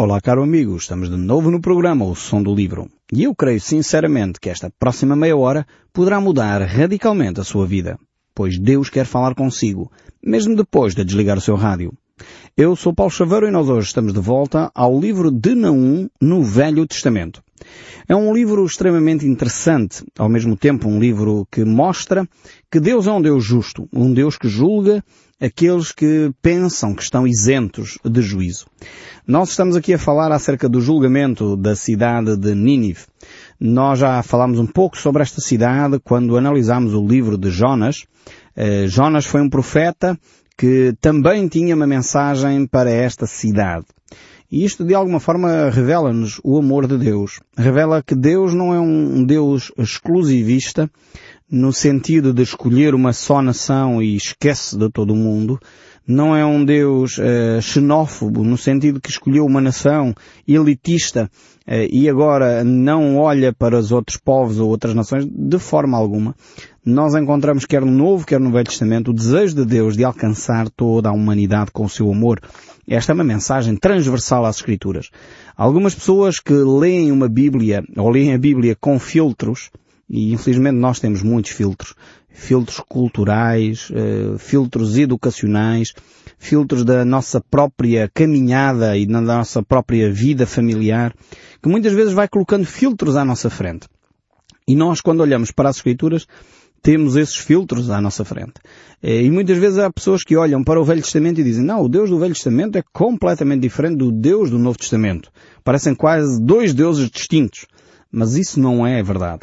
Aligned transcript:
Olá, 0.00 0.20
caro 0.20 0.44
amigo, 0.44 0.76
estamos 0.76 1.10
de 1.10 1.16
novo 1.16 1.50
no 1.50 1.60
programa 1.60 2.04
O 2.04 2.14
Som 2.14 2.40
do 2.40 2.54
Livro. 2.54 2.88
E 3.12 3.24
eu 3.24 3.34
creio 3.34 3.60
sinceramente 3.60 4.38
que 4.38 4.48
esta 4.48 4.70
próxima 4.78 5.16
meia 5.16 5.36
hora 5.36 5.66
poderá 5.92 6.20
mudar 6.20 6.62
radicalmente 6.62 7.40
a 7.40 7.44
sua 7.44 7.66
vida, 7.66 7.98
pois 8.32 8.60
Deus 8.60 8.88
quer 8.88 9.04
falar 9.04 9.34
consigo, 9.34 9.90
mesmo 10.22 10.54
depois 10.54 10.94
de 10.94 11.04
desligar 11.04 11.36
o 11.36 11.40
seu 11.40 11.56
rádio. 11.56 11.92
Eu 12.56 12.76
sou 12.76 12.94
Paulo 12.94 13.10
Chaveiro 13.10 13.48
e 13.48 13.50
nós 13.50 13.68
hoje 13.68 13.88
estamos 13.88 14.12
de 14.12 14.20
volta 14.20 14.70
ao 14.72 15.00
livro 15.00 15.32
de 15.32 15.56
Naum 15.56 16.08
no 16.20 16.44
Velho 16.44 16.86
Testamento. 16.86 17.42
É 18.08 18.14
um 18.14 18.32
livro 18.32 18.64
extremamente 18.64 19.26
interessante, 19.26 20.04
ao 20.16 20.28
mesmo 20.28 20.56
tempo 20.56 20.88
um 20.88 21.00
livro 21.00 21.44
que 21.50 21.64
mostra 21.64 22.24
que 22.70 22.78
Deus 22.78 23.08
é 23.08 23.12
um 23.12 23.20
Deus 23.20 23.44
justo, 23.44 23.88
um 23.92 24.14
Deus 24.14 24.38
que 24.38 24.48
julga 24.48 25.02
aqueles 25.40 25.92
que 25.92 26.32
pensam 26.42 26.94
que 26.94 27.02
estão 27.02 27.26
isentos 27.26 27.98
de 28.04 28.20
juízo. 28.20 28.66
Nós 29.26 29.50
estamos 29.50 29.76
aqui 29.76 29.94
a 29.94 29.98
falar 29.98 30.32
acerca 30.32 30.68
do 30.68 30.80
julgamento 30.80 31.56
da 31.56 31.76
cidade 31.76 32.36
de 32.36 32.54
Nínive. 32.54 33.06
Nós 33.60 34.00
já 34.00 34.22
falámos 34.22 34.58
um 34.58 34.66
pouco 34.66 34.96
sobre 34.98 35.22
esta 35.22 35.40
cidade 35.40 36.00
quando 36.02 36.36
analisámos 36.36 36.94
o 36.94 37.06
livro 37.06 37.38
de 37.38 37.50
Jonas. 37.50 38.04
Eh, 38.56 38.86
Jonas 38.88 39.26
foi 39.26 39.40
um 39.40 39.48
profeta 39.48 40.18
que 40.56 40.94
também 41.00 41.46
tinha 41.46 41.76
uma 41.76 41.86
mensagem 41.86 42.66
para 42.66 42.90
esta 42.90 43.26
cidade. 43.26 43.86
E 44.50 44.64
isto 44.64 44.82
de 44.82 44.94
alguma 44.94 45.20
forma 45.20 45.68
revela-nos 45.70 46.40
o 46.42 46.58
amor 46.58 46.86
de 46.86 46.96
Deus. 46.96 47.38
Revela 47.56 48.02
que 48.02 48.14
Deus 48.14 48.54
não 48.54 48.74
é 48.74 48.80
um 48.80 49.22
Deus 49.22 49.70
exclusivista 49.76 50.90
no 51.50 51.72
sentido 51.72 52.32
de 52.32 52.42
escolher 52.42 52.94
uma 52.94 53.12
só 53.12 53.40
nação 53.40 54.02
e 54.02 54.16
esquece 54.16 54.76
de 54.76 54.90
todo 54.90 55.12
o 55.12 55.16
mundo. 55.16 55.58
Não 56.06 56.34
é 56.34 56.44
um 56.44 56.64
Deus 56.64 57.18
uh, 57.18 57.60
xenófobo 57.60 58.42
no 58.42 58.56
sentido 58.56 59.00
que 59.00 59.10
escolheu 59.10 59.44
uma 59.44 59.60
nação 59.60 60.14
elitista 60.46 61.30
uh, 61.66 61.72
e 61.90 62.08
agora 62.08 62.64
não 62.64 63.18
olha 63.18 63.52
para 63.52 63.78
os 63.78 63.92
outros 63.92 64.16
povos 64.16 64.58
ou 64.58 64.68
outras 64.68 64.94
nações 64.94 65.26
de 65.26 65.58
forma 65.58 65.98
alguma. 65.98 66.34
Nós 66.84 67.14
encontramos 67.14 67.66
quer 67.66 67.82
no 67.82 67.92
Novo, 67.92 68.26
quer 68.26 68.40
no 68.40 68.50
Velho 68.50 68.64
Testamento 68.64 69.10
o 69.10 69.14
desejo 69.14 69.56
de 69.56 69.66
Deus 69.66 69.96
de 69.96 70.04
alcançar 70.04 70.70
toda 70.70 71.10
a 71.10 71.12
humanidade 71.12 71.70
com 71.70 71.84
o 71.84 71.88
seu 71.88 72.10
amor. 72.10 72.40
Esta 72.88 73.12
é 73.12 73.14
uma 73.14 73.24
mensagem 73.24 73.76
transversal 73.76 74.46
às 74.46 74.56
Escrituras. 74.56 75.10
Algumas 75.54 75.94
pessoas 75.94 76.40
que 76.40 76.54
leem 76.54 77.12
uma 77.12 77.28
Bíblia, 77.28 77.84
ou 77.96 78.08
leem 78.08 78.32
a 78.32 78.38
Bíblia 78.38 78.74
com 78.80 78.98
filtros, 78.98 79.70
e 80.08 80.32
infelizmente 80.32 80.76
nós 80.76 80.98
temos 81.00 81.22
muitos 81.22 81.50
filtros, 81.52 81.94
filtros 82.30 82.80
culturais, 82.88 83.90
uh, 83.90 84.38
filtros 84.38 84.96
educacionais, 84.96 85.92
filtros 86.38 86.84
da 86.84 87.04
nossa 87.04 87.40
própria 87.40 88.10
caminhada 88.12 88.96
e 88.96 89.06
da 89.06 89.20
nossa 89.20 89.62
própria 89.62 90.10
vida 90.10 90.46
familiar, 90.46 91.14
que 91.62 91.68
muitas 91.68 91.92
vezes 91.92 92.12
vai 92.12 92.28
colocando 92.28 92.64
filtros 92.64 93.16
à 93.16 93.24
nossa 93.24 93.50
frente. 93.50 93.88
E 94.66 94.76
nós, 94.76 95.00
quando 95.00 95.20
olhamos 95.20 95.50
para 95.50 95.68
as 95.68 95.76
Escrituras, 95.76 96.26
temos 96.82 97.16
esses 97.16 97.36
filtros 97.36 97.90
à 97.90 98.00
nossa 98.00 98.24
frente. 98.24 98.54
Eh, 99.02 99.22
e 99.22 99.30
muitas 99.30 99.58
vezes 99.58 99.78
há 99.78 99.90
pessoas 99.90 100.22
que 100.22 100.36
olham 100.36 100.62
para 100.62 100.80
o 100.80 100.84
Velho 100.84 101.02
Testamento 101.02 101.40
e 101.40 101.44
dizem, 101.44 101.64
não, 101.64 101.82
o 101.82 101.88
Deus 101.88 102.10
do 102.10 102.18
Velho 102.18 102.34
Testamento 102.34 102.76
é 102.76 102.82
completamente 102.92 103.62
diferente 103.62 103.96
do 103.96 104.12
Deus 104.12 104.50
do 104.50 104.58
Novo 104.58 104.78
Testamento. 104.78 105.30
Parecem 105.64 105.94
quase 105.94 106.40
dois 106.40 106.72
deuses 106.72 107.10
distintos. 107.10 107.66
Mas 108.10 108.36
isso 108.36 108.58
não 108.58 108.86
é 108.86 109.02
verdade. 109.02 109.40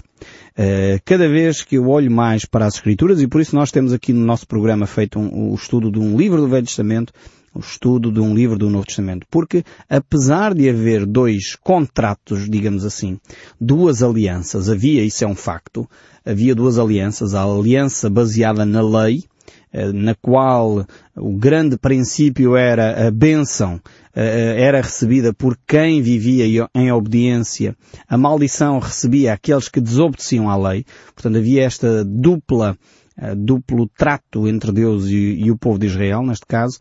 Eh, 0.58 1.00
cada 1.04 1.28
vez 1.28 1.64
que 1.64 1.76
eu 1.76 1.90
olho 1.90 2.10
mais 2.10 2.46
para 2.46 2.66
as 2.66 2.76
Escrituras, 2.76 3.22
e 3.22 3.28
por 3.28 3.42
isso 3.42 3.56
nós 3.56 3.72
temos 3.72 3.92
aqui 3.92 4.14
no 4.14 4.26
nosso 4.26 4.48
programa 4.48 4.88
feito 4.88 5.20
um, 5.20 5.52
o 5.52 5.56
estudo 5.56 5.92
de 5.92 6.00
um 6.00 6.18
livro 6.18 6.40
do 6.40 6.48
Velho 6.48 6.66
Testamento, 6.66 7.12
o 7.54 7.60
estudo 7.60 8.12
de 8.12 8.22
um 8.22 8.34
livro 8.34 8.58
do 8.58 8.70
Novo 8.70 8.86
Testamento. 8.86 9.28
Porque, 9.30 9.64
apesar 9.90 10.54
de 10.54 10.70
haver 10.70 11.06
dois 11.06 11.56
contratos, 11.56 12.50
digamos 12.50 12.86
assim, 12.86 13.20
duas 13.60 14.02
alianças, 14.02 14.70
havia, 14.70 15.04
isso 15.04 15.24
é 15.24 15.28
um 15.28 15.36
facto, 15.36 15.90
havia 16.26 16.56
duas 16.56 16.80
alianças, 16.80 17.34
a 17.34 17.44
aliança 17.44 18.10
baseada 18.10 18.66
na 18.66 18.82
lei, 18.82 19.24
eh, 19.74 19.92
na 19.92 20.16
qual 20.16 20.86
o 21.18 21.38
grande 21.38 21.78
princípio 21.78 22.56
era 22.56 23.08
a 23.08 23.12
bênção 23.12 23.82
era 24.16 24.82
recebida 24.82 25.34
por 25.34 25.58
quem 25.68 26.02
vivia 26.02 26.68
em 26.74 26.92
obediência, 26.92 27.76
a 28.08 28.18
maldição 28.18 28.80
recebia 28.80 29.34
aqueles 29.34 29.68
que 29.68 29.82
desobedeciam 29.82 30.50
à 30.50 30.56
lei. 30.56 30.86
Portanto, 31.14 31.38
havia 31.38 31.64
esta 31.64 32.06
dupla, 32.06 32.78
eh, 33.18 33.36
duplo 33.36 33.90
trato 33.98 34.48
entre 34.48 34.72
Deus 34.72 35.08
e, 35.08 35.44
e 35.44 35.52
o 35.52 35.58
povo 35.58 35.78
de 35.78 35.88
Israel, 35.88 36.24
neste 36.24 36.46
caso. 36.46 36.80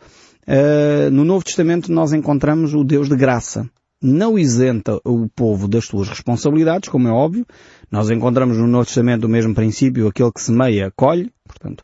No 1.10 1.24
Novo 1.24 1.42
Testamento 1.42 1.90
nós 1.90 2.12
encontramos 2.12 2.74
o 2.74 2.84
Deus 2.84 3.08
de 3.08 3.16
graça. 3.16 3.66
Não 4.02 4.38
isenta 4.38 5.00
o 5.02 5.26
povo 5.34 5.66
das 5.66 5.86
suas 5.86 6.10
responsabilidades, 6.10 6.90
como 6.90 7.08
é 7.08 7.10
óbvio, 7.10 7.46
nós 7.90 8.10
encontramos 8.10 8.58
no 8.58 8.66
Novo 8.66 8.84
Testamento 8.84 9.24
o 9.24 9.28
mesmo 9.30 9.54
princípio, 9.54 10.06
aquele 10.06 10.30
que 10.30 10.42
semeia, 10.42 10.92
colhe, 10.94 11.32
portanto, 11.46 11.82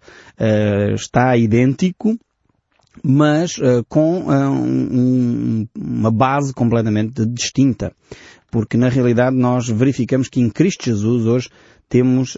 está 0.95 1.35
idêntico, 1.39 2.19
mas 3.03 3.57
uh, 3.59 3.85
com 3.89 4.23
uh, 4.25 4.51
um, 4.51 5.67
uma 5.77 6.11
base 6.11 6.53
completamente 6.53 7.25
distinta. 7.27 7.93
Porque 8.51 8.77
na 8.77 8.89
realidade 8.89 9.37
nós 9.37 9.69
verificamos 9.69 10.29
que 10.29 10.41
em 10.41 10.51
Cristo 10.51 10.85
Jesus 10.85 11.25
hoje 11.25 11.49
temos 11.91 12.37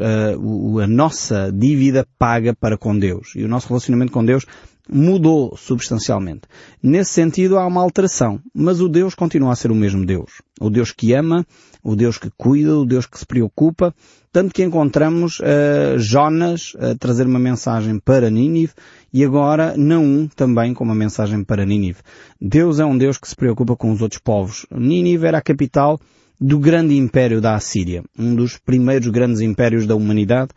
a 0.82 0.86
nossa 0.86 1.52
dívida 1.52 2.06
paga 2.18 2.56
para 2.58 2.78
com 2.78 2.98
Deus. 2.98 3.34
E 3.36 3.44
o 3.44 3.48
nosso 3.48 3.68
relacionamento 3.68 4.10
com 4.10 4.24
Deus 4.24 4.46
mudou 4.88 5.56
substancialmente. 5.56 6.42
Nesse 6.82 7.12
sentido 7.12 7.58
há 7.58 7.66
uma 7.66 7.82
alteração, 7.82 8.40
mas 8.52 8.80
o 8.80 8.88
Deus 8.88 9.14
continua 9.14 9.52
a 9.52 9.56
ser 9.56 9.70
o 9.70 9.74
mesmo 9.74 10.04
Deus. 10.04 10.42
O 10.60 10.70
Deus 10.70 10.90
que 10.90 11.12
ama, 11.12 11.46
o 11.82 11.94
Deus 11.94 12.18
que 12.18 12.30
cuida, 12.36 12.76
o 12.76 12.84
Deus 12.84 13.06
que 13.06 13.18
se 13.18 13.26
preocupa, 13.26 13.94
tanto 14.32 14.54
que 14.54 14.62
encontramos 14.62 15.38
uh, 15.40 15.98
Jonas 15.98 16.72
a 16.78 16.94
trazer 16.96 17.26
uma 17.26 17.38
mensagem 17.38 17.98
para 17.98 18.30
Nínive 18.30 18.72
e 19.12 19.24
agora 19.24 19.76
Naum 19.76 20.28
também 20.34 20.74
com 20.74 20.84
uma 20.84 20.94
mensagem 20.94 21.44
para 21.44 21.66
Nínive. 21.66 22.00
Deus 22.40 22.80
é 22.80 22.84
um 22.84 22.96
Deus 22.96 23.18
que 23.18 23.28
se 23.28 23.36
preocupa 23.36 23.76
com 23.76 23.92
os 23.92 24.00
outros 24.00 24.20
povos. 24.20 24.66
Nínive 24.70 25.26
era 25.26 25.38
a 25.38 25.42
capital 25.42 26.00
do 26.42 26.58
grande 26.58 26.96
império 26.96 27.40
da 27.40 27.54
Assíria, 27.54 28.02
um 28.18 28.34
dos 28.34 28.58
primeiros 28.58 29.08
grandes 29.08 29.40
impérios 29.40 29.86
da 29.86 29.94
humanidade, 29.94 30.50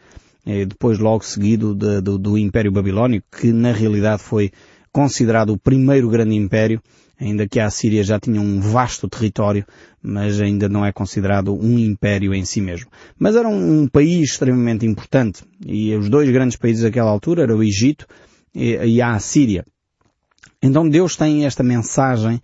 eh, 0.46 0.66
depois 0.66 0.98
logo 0.98 1.24
seguido 1.24 1.76
de, 1.76 2.02
do, 2.02 2.18
do 2.18 2.38
Império 2.38 2.72
Babilónico, 2.72 3.28
que 3.40 3.54
na 3.54 3.72
realidade 3.72 4.24
foi 4.24 4.52
considerado 4.92 5.52
o 5.52 5.60
primeiro 5.60 6.10
grande 6.10 6.36
império 6.36 6.82
ainda 7.20 7.48
que 7.48 7.60
a 7.60 7.70
Síria 7.70 8.04
já 8.04 8.20
tinha 8.20 8.42
um 8.42 8.60
vasto 8.60 9.08
território, 9.08 9.66
mas 10.02 10.42
ainda 10.42 10.68
não 10.68 10.86
é 10.86 10.92
considerado 10.92 11.54
um 11.54 11.78
império 11.78 12.34
em 12.34 12.44
si 12.44 12.60
mesmo. 12.62 12.90
Mas 13.18 13.36
era 13.36 13.48
um, 13.48 13.82
um 13.82 13.88
país 13.88 14.32
extremamente 14.32 14.86
importante, 14.86 15.44
e 15.66 15.96
os 15.96 16.10
dois 16.10 16.30
grandes 16.30 16.58
países 16.58 16.84
daquela 16.84 17.12
altura 17.12 17.44
eram 17.44 17.58
o 17.58 17.64
Egito 17.64 18.06
e, 18.54 18.76
e 18.76 19.02
a 19.02 19.14
Assíria. 19.14 19.66
Então 20.62 20.88
Deus 20.88 21.16
tem 21.16 21.46
esta 21.46 21.64
mensagem, 21.64 22.36
eh, 22.36 22.42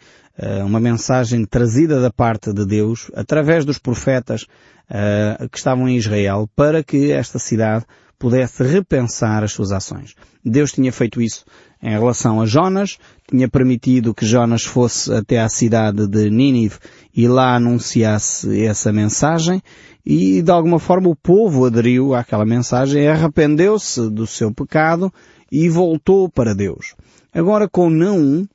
uma 0.64 0.80
mensagem 0.80 1.46
trazida 1.46 2.02
da 2.02 2.12
parte 2.12 2.54
de 2.54 2.66
Deus, 2.66 3.12
através 3.14 3.66
dos 3.66 3.78
profetas 3.78 4.46
eh, 4.90 5.48
que 5.52 5.58
estavam 5.58 5.88
em 5.88 5.96
Israel, 5.96 6.50
para 6.56 6.84
que 6.84 7.12
esta 7.12 7.40
cidade 7.40 7.86
pudesse 8.20 8.62
repensar 8.62 9.44
as 9.44 9.52
suas 9.52 9.72
ações. 9.72 10.16
Deus 10.46 10.72
tinha 10.72 10.92
feito 10.92 11.22
isso 11.22 11.44
em 11.82 11.90
relação 11.90 12.40
a 12.40 12.46
Jonas, 12.46 13.00
tinha 13.28 13.50
permitido 13.50 14.14
que 14.14 14.26
Jonas 14.26 14.64
fosse 14.64 15.12
até 15.14 15.40
à 15.40 15.50
cidade 15.50 16.06
de 16.08 16.30
Nínive 16.30 16.78
e 17.16 17.28
lá 17.28 17.56
anunciasse 17.56 18.64
essa 18.64 18.92
mensagem 18.92 19.62
e 20.06 20.42
de 20.42 20.52
alguma 20.52 20.78
forma 20.78 21.10
o 21.10 21.16
povo 21.16 21.66
aderiu 21.66 22.14
àquela 22.14 22.46
mensagem, 22.46 23.08
arrependeu-se 23.08 24.10
do 24.10 24.28
seu 24.28 24.54
pecado 24.54 25.12
e 25.52 25.68
voltou 25.70 26.30
para 26.30 26.54
Deus. 26.54 26.96
Agora 27.34 27.68
com 27.68 27.90
eh, 27.90 28.46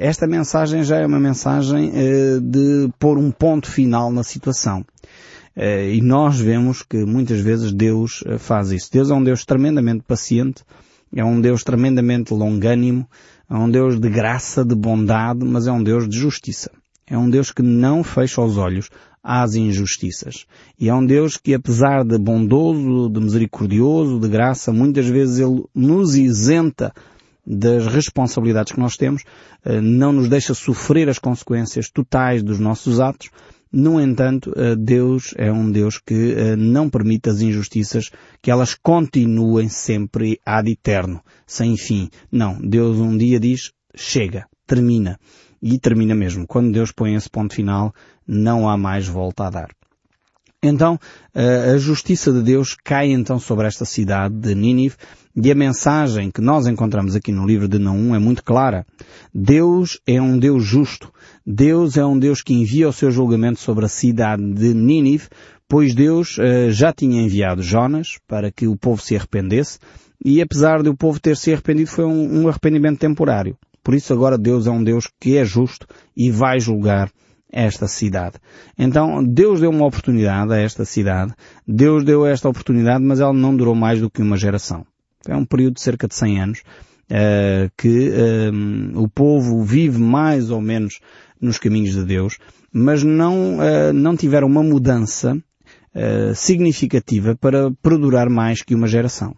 esta 0.00 0.26
mensagem 0.26 0.82
já 0.84 0.98
é 0.98 1.06
uma 1.06 1.18
mensagem 1.18 1.92
eh, 1.94 2.38
de 2.40 2.88
pôr 2.98 3.18
um 3.18 3.30
ponto 3.30 3.70
final 3.70 4.12
na 4.12 4.22
situação. 4.22 4.84
Eh, 5.56 5.94
e 5.94 6.00
nós 6.00 6.38
vemos 6.38 6.82
que 6.82 7.04
muitas 7.04 7.40
vezes 7.40 7.72
Deus 7.72 8.22
faz 8.38 8.70
isso. 8.70 8.90
Deus 8.92 9.10
é 9.10 9.14
um 9.14 9.24
Deus 9.24 9.44
tremendamente 9.44 10.04
paciente, 10.06 10.62
é 11.14 11.24
um 11.24 11.40
Deus 11.40 11.64
tremendamente 11.64 12.32
longânimo, 12.32 13.08
é 13.48 13.54
um 13.54 13.68
Deus 13.68 13.98
de 13.98 14.08
graça, 14.08 14.64
de 14.64 14.74
bondade, 14.74 15.44
mas 15.44 15.66
é 15.66 15.72
um 15.72 15.82
Deus 15.82 16.08
de 16.08 16.16
justiça. 16.16 16.70
É 17.06 17.18
um 17.18 17.28
Deus 17.28 17.50
que 17.50 17.62
não 17.62 18.04
fecha 18.04 18.40
os 18.40 18.56
olhos 18.56 18.88
às 19.22 19.54
injustiças. 19.54 20.46
E 20.78 20.88
é 20.88 20.94
um 20.94 21.04
Deus 21.04 21.36
que, 21.36 21.52
apesar 21.52 22.04
de 22.04 22.16
bondoso, 22.16 23.10
de 23.10 23.20
misericordioso, 23.20 24.20
de 24.20 24.28
graça, 24.28 24.72
muitas 24.72 25.06
vezes 25.06 25.40
Ele 25.40 25.64
nos 25.74 26.14
isenta 26.14 26.92
das 27.46 27.86
responsabilidades 27.86 28.72
que 28.72 28.80
nós 28.80 28.96
temos, 28.96 29.24
eh, 29.64 29.80
não 29.80 30.12
nos 30.12 30.28
deixa 30.28 30.54
sofrer 30.54 31.08
as 31.08 31.18
consequências 31.18 31.90
totais 31.90 32.42
dos 32.42 32.58
nossos 32.58 33.00
atos, 33.00 33.30
no 33.72 34.00
entanto, 34.00 34.52
eh, 34.56 34.74
Deus 34.74 35.32
é 35.36 35.52
um 35.52 35.70
Deus 35.70 35.98
que 35.98 36.32
eh, 36.32 36.56
não 36.56 36.90
permite 36.90 37.30
as 37.30 37.40
injustiças 37.40 38.10
que 38.42 38.50
elas 38.50 38.74
continuem 38.74 39.68
sempre 39.68 40.40
ad 40.44 40.68
eterno, 40.68 41.22
sem 41.46 41.76
fim. 41.76 42.10
Não, 42.32 42.60
Deus 42.60 42.98
um 42.98 43.16
dia 43.16 43.38
diz, 43.38 43.72
chega, 43.94 44.46
termina. 44.66 45.18
e 45.62 45.78
termina 45.78 46.14
mesmo. 46.14 46.46
Quando 46.46 46.72
Deus 46.72 46.90
põe 46.90 47.14
esse 47.14 47.28
ponto 47.28 47.54
final, 47.54 47.94
não 48.26 48.68
há 48.68 48.76
mais 48.76 49.06
volta 49.06 49.46
a 49.46 49.50
dar. 49.50 49.79
Então, 50.62 50.98
a 51.34 51.78
justiça 51.78 52.30
de 52.30 52.42
Deus 52.42 52.74
cai 52.74 53.10
então 53.12 53.38
sobre 53.38 53.66
esta 53.66 53.86
cidade 53.86 54.34
de 54.34 54.54
Nínive 54.54 54.96
e 55.34 55.50
a 55.50 55.54
mensagem 55.54 56.30
que 56.30 56.42
nós 56.42 56.66
encontramos 56.66 57.16
aqui 57.16 57.32
no 57.32 57.46
livro 57.46 57.66
de 57.66 57.78
Naum 57.78 58.14
é 58.14 58.18
muito 58.18 58.44
clara. 58.44 58.84
Deus 59.32 59.98
é 60.06 60.20
um 60.20 60.38
Deus 60.38 60.62
justo. 60.62 61.10
Deus 61.46 61.96
é 61.96 62.04
um 62.04 62.18
Deus 62.18 62.42
que 62.42 62.52
envia 62.52 62.90
o 62.90 62.92
seu 62.92 63.10
julgamento 63.10 63.58
sobre 63.58 63.86
a 63.86 63.88
cidade 63.88 64.52
de 64.52 64.74
Nínive, 64.74 65.28
pois 65.66 65.94
Deus 65.94 66.36
uh, 66.36 66.70
já 66.70 66.92
tinha 66.92 67.22
enviado 67.22 67.62
Jonas 67.62 68.18
para 68.28 68.52
que 68.52 68.68
o 68.68 68.76
povo 68.76 69.00
se 69.00 69.16
arrependesse 69.16 69.78
e 70.22 70.42
apesar 70.42 70.82
de 70.82 70.90
o 70.90 70.96
povo 70.96 71.18
ter 71.18 71.38
se 71.38 71.54
arrependido 71.54 71.88
foi 71.88 72.04
um 72.04 72.46
arrependimento 72.48 72.98
temporário. 72.98 73.56
Por 73.82 73.94
isso 73.94 74.12
agora 74.12 74.36
Deus 74.36 74.66
é 74.66 74.70
um 74.70 74.84
Deus 74.84 75.08
que 75.18 75.38
é 75.38 75.44
justo 75.44 75.86
e 76.14 76.30
vai 76.30 76.60
julgar 76.60 77.10
esta 77.52 77.86
cidade. 77.88 78.36
Então, 78.78 79.24
Deus 79.24 79.60
deu 79.60 79.70
uma 79.70 79.86
oportunidade 79.86 80.52
a 80.52 80.58
esta 80.58 80.84
cidade. 80.84 81.34
Deus 81.66 82.04
deu 82.04 82.26
esta 82.26 82.48
oportunidade, 82.48 83.04
mas 83.04 83.20
ela 83.20 83.32
não 83.32 83.56
durou 83.56 83.74
mais 83.74 84.00
do 84.00 84.10
que 84.10 84.22
uma 84.22 84.36
geração. 84.36 84.86
É 85.26 85.36
um 85.36 85.44
período 85.44 85.74
de 85.74 85.82
cerca 85.82 86.08
de 86.08 86.14
100 86.14 86.40
anos 86.40 86.62
uh, 87.10 87.70
que 87.76 88.10
uh, 88.10 89.02
o 89.02 89.08
povo 89.08 89.62
vive 89.62 89.98
mais 89.98 90.50
ou 90.50 90.60
menos 90.60 91.00
nos 91.40 91.58
caminhos 91.58 91.94
de 91.94 92.04
Deus, 92.04 92.38
mas 92.72 93.02
não, 93.02 93.58
uh, 93.58 93.92
não 93.92 94.16
tiveram 94.16 94.46
uma 94.46 94.62
mudança 94.62 95.36
significativa 96.36 97.34
para 97.34 97.72
perdurar 97.82 98.30
mais 98.30 98.62
que 98.62 98.76
uma 98.76 98.86
geração. 98.86 99.34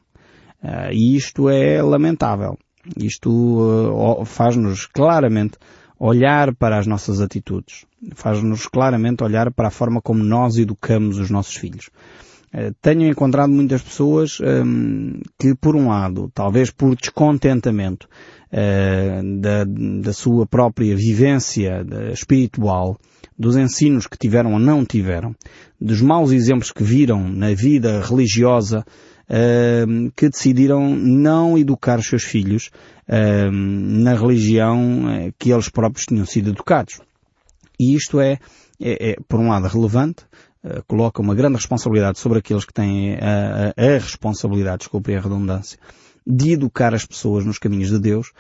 e 0.93 1.17
isto 1.17 1.49
é 1.49 1.83
lamentável. 1.83 2.59
Isto 2.95 4.23
faz-nos 4.27 4.85
claramente 4.85 5.57
olhar 6.05 6.53
para 6.57 6.79
as 6.79 6.87
nossas 6.87 7.21
atitudes. 7.21 7.87
Faz-nos 8.17 8.67
claramente 8.67 9.23
olhar 9.23 9.53
para 9.53 9.69
a 9.69 9.71
forma 9.71 10.03
como 10.03 10.25
nós 10.25 10.57
educamos 10.57 11.17
os 11.17 11.31
nossos 11.31 11.55
filhos. 11.55 11.91
Eh, 12.53 12.73
tenho 12.83 13.07
encontrado 13.07 13.53
muitas 13.53 13.83
pessoas 13.83 14.41
um, 14.41 15.21
que, 15.39 15.55
por 15.55 15.77
um 15.77 15.91
lado, 15.91 16.29
talvez 16.35 16.73
por 16.73 16.97
descontentamento 16.97 18.09
uh, 18.53 19.41
da, 19.41 19.65
da, 19.65 20.13
sua 20.13 20.45
própria 20.45 20.97
vivência 20.97 21.87
espiritual, 22.13 22.99
dos 23.39 23.57
ensinos 23.57 24.09
que 24.09 24.19
tiveram 24.19 24.55
ou 24.55 24.59
não 24.59 24.85
tiveram, 24.85 25.37
dos 25.81 26.03
maus 26.03 26.33
exemplos 26.33 26.73
que 26.73 26.83
viram 26.83 27.29
na 27.29 27.55
vida 27.55 28.01
religiosa, 28.01 28.85
uh, 29.33 30.13
que 30.15 30.29
decidiram 30.29 30.95
não 30.95 31.57
educar 31.57 31.99
os 31.99 32.07
seus 32.07 32.23
filhos 32.23 32.71
uh, 33.09 33.51
na 33.51 34.15
religião 34.15 35.09
eh, 35.11 35.33
que 35.39 35.51
eles 35.51 35.69
próprios 35.71 36.05
tinham 36.07 36.27
sido 36.27 36.51
educados. 36.51 37.01
E 37.81 37.95
isto 37.95 38.21
é, 38.21 38.39
é, 38.81 39.13
é 39.13 39.17
por 39.27 39.41
um 39.41 39.49
lado, 39.49 39.67
relevante, 39.67 40.25
uh, 40.63 40.83
coloca 40.87 41.23
uma 41.23 41.35
grande 41.35 41.57
responsabilidade 41.57 42.19
sobre 42.19 42.39
aqueles 42.39 42.65
que 42.65 42.75
têm 42.75 43.15
a, 43.15 43.73
a, 43.77 43.85
a 43.85 43.99
responsabilidade, 43.99 44.81
desculpe 44.81 45.15
a 45.15 45.21
redundância, 45.21 45.79
de 46.27 46.53
educar 46.53 46.95
as 46.95 47.07
pessoas 47.07 47.45
nos 47.45 47.59
caminhos 47.59 47.89
de 47.89 47.99
Deus, 47.99 48.33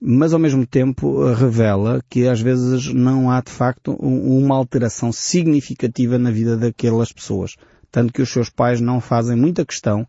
mas 0.00 0.32
ao 0.32 0.38
mesmo 0.38 0.64
tempo 0.64 1.32
revela 1.32 2.00
que 2.08 2.26
às 2.26 2.40
vezes 2.40 2.92
não 2.94 3.30
há 3.30 3.40
de 3.40 3.50
facto 3.50 3.92
uma 3.94 4.54
alteração 4.56 5.12
significativa 5.12 6.18
na 6.18 6.30
vida 6.30 6.56
daquelas 6.56 7.12
pessoas. 7.12 7.56
Tanto 7.90 8.12
que 8.12 8.22
os 8.22 8.30
seus 8.30 8.48
pais 8.48 8.80
não 8.80 9.00
fazem 9.00 9.36
muita 9.36 9.64
questão 9.64 10.06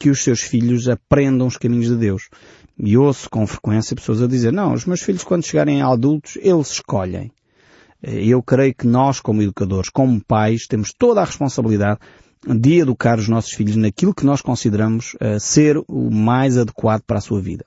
que 0.00 0.08
os 0.08 0.24
seus 0.24 0.40
filhos 0.40 0.88
aprendam 0.88 1.46
os 1.46 1.58
caminhos 1.58 1.88
de 1.88 1.96
Deus. 1.96 2.30
E 2.78 2.96
ouço 2.96 3.28
com 3.28 3.46
frequência 3.46 3.94
pessoas 3.94 4.22
a 4.22 4.26
dizer, 4.26 4.50
não, 4.50 4.72
os 4.72 4.86
meus 4.86 5.02
filhos 5.02 5.22
quando 5.22 5.44
chegarem 5.44 5.82
a 5.82 5.88
adultos, 5.88 6.36
eles 6.40 6.72
escolhem. 6.72 7.30
Eu 8.02 8.42
creio 8.42 8.74
que 8.74 8.86
nós, 8.86 9.20
como 9.20 9.42
educadores, 9.42 9.90
como 9.90 10.24
pais, 10.24 10.66
temos 10.66 10.90
toda 10.90 11.20
a 11.20 11.24
responsabilidade 11.24 12.00
de 12.46 12.78
educar 12.78 13.18
os 13.18 13.28
nossos 13.28 13.52
filhos 13.52 13.76
naquilo 13.76 14.14
que 14.14 14.24
nós 14.24 14.40
consideramos 14.40 15.12
uh, 15.14 15.38
ser 15.38 15.76
o 15.86 16.10
mais 16.10 16.56
adequado 16.56 17.02
para 17.02 17.18
a 17.18 17.20
sua 17.20 17.42
vida. 17.42 17.66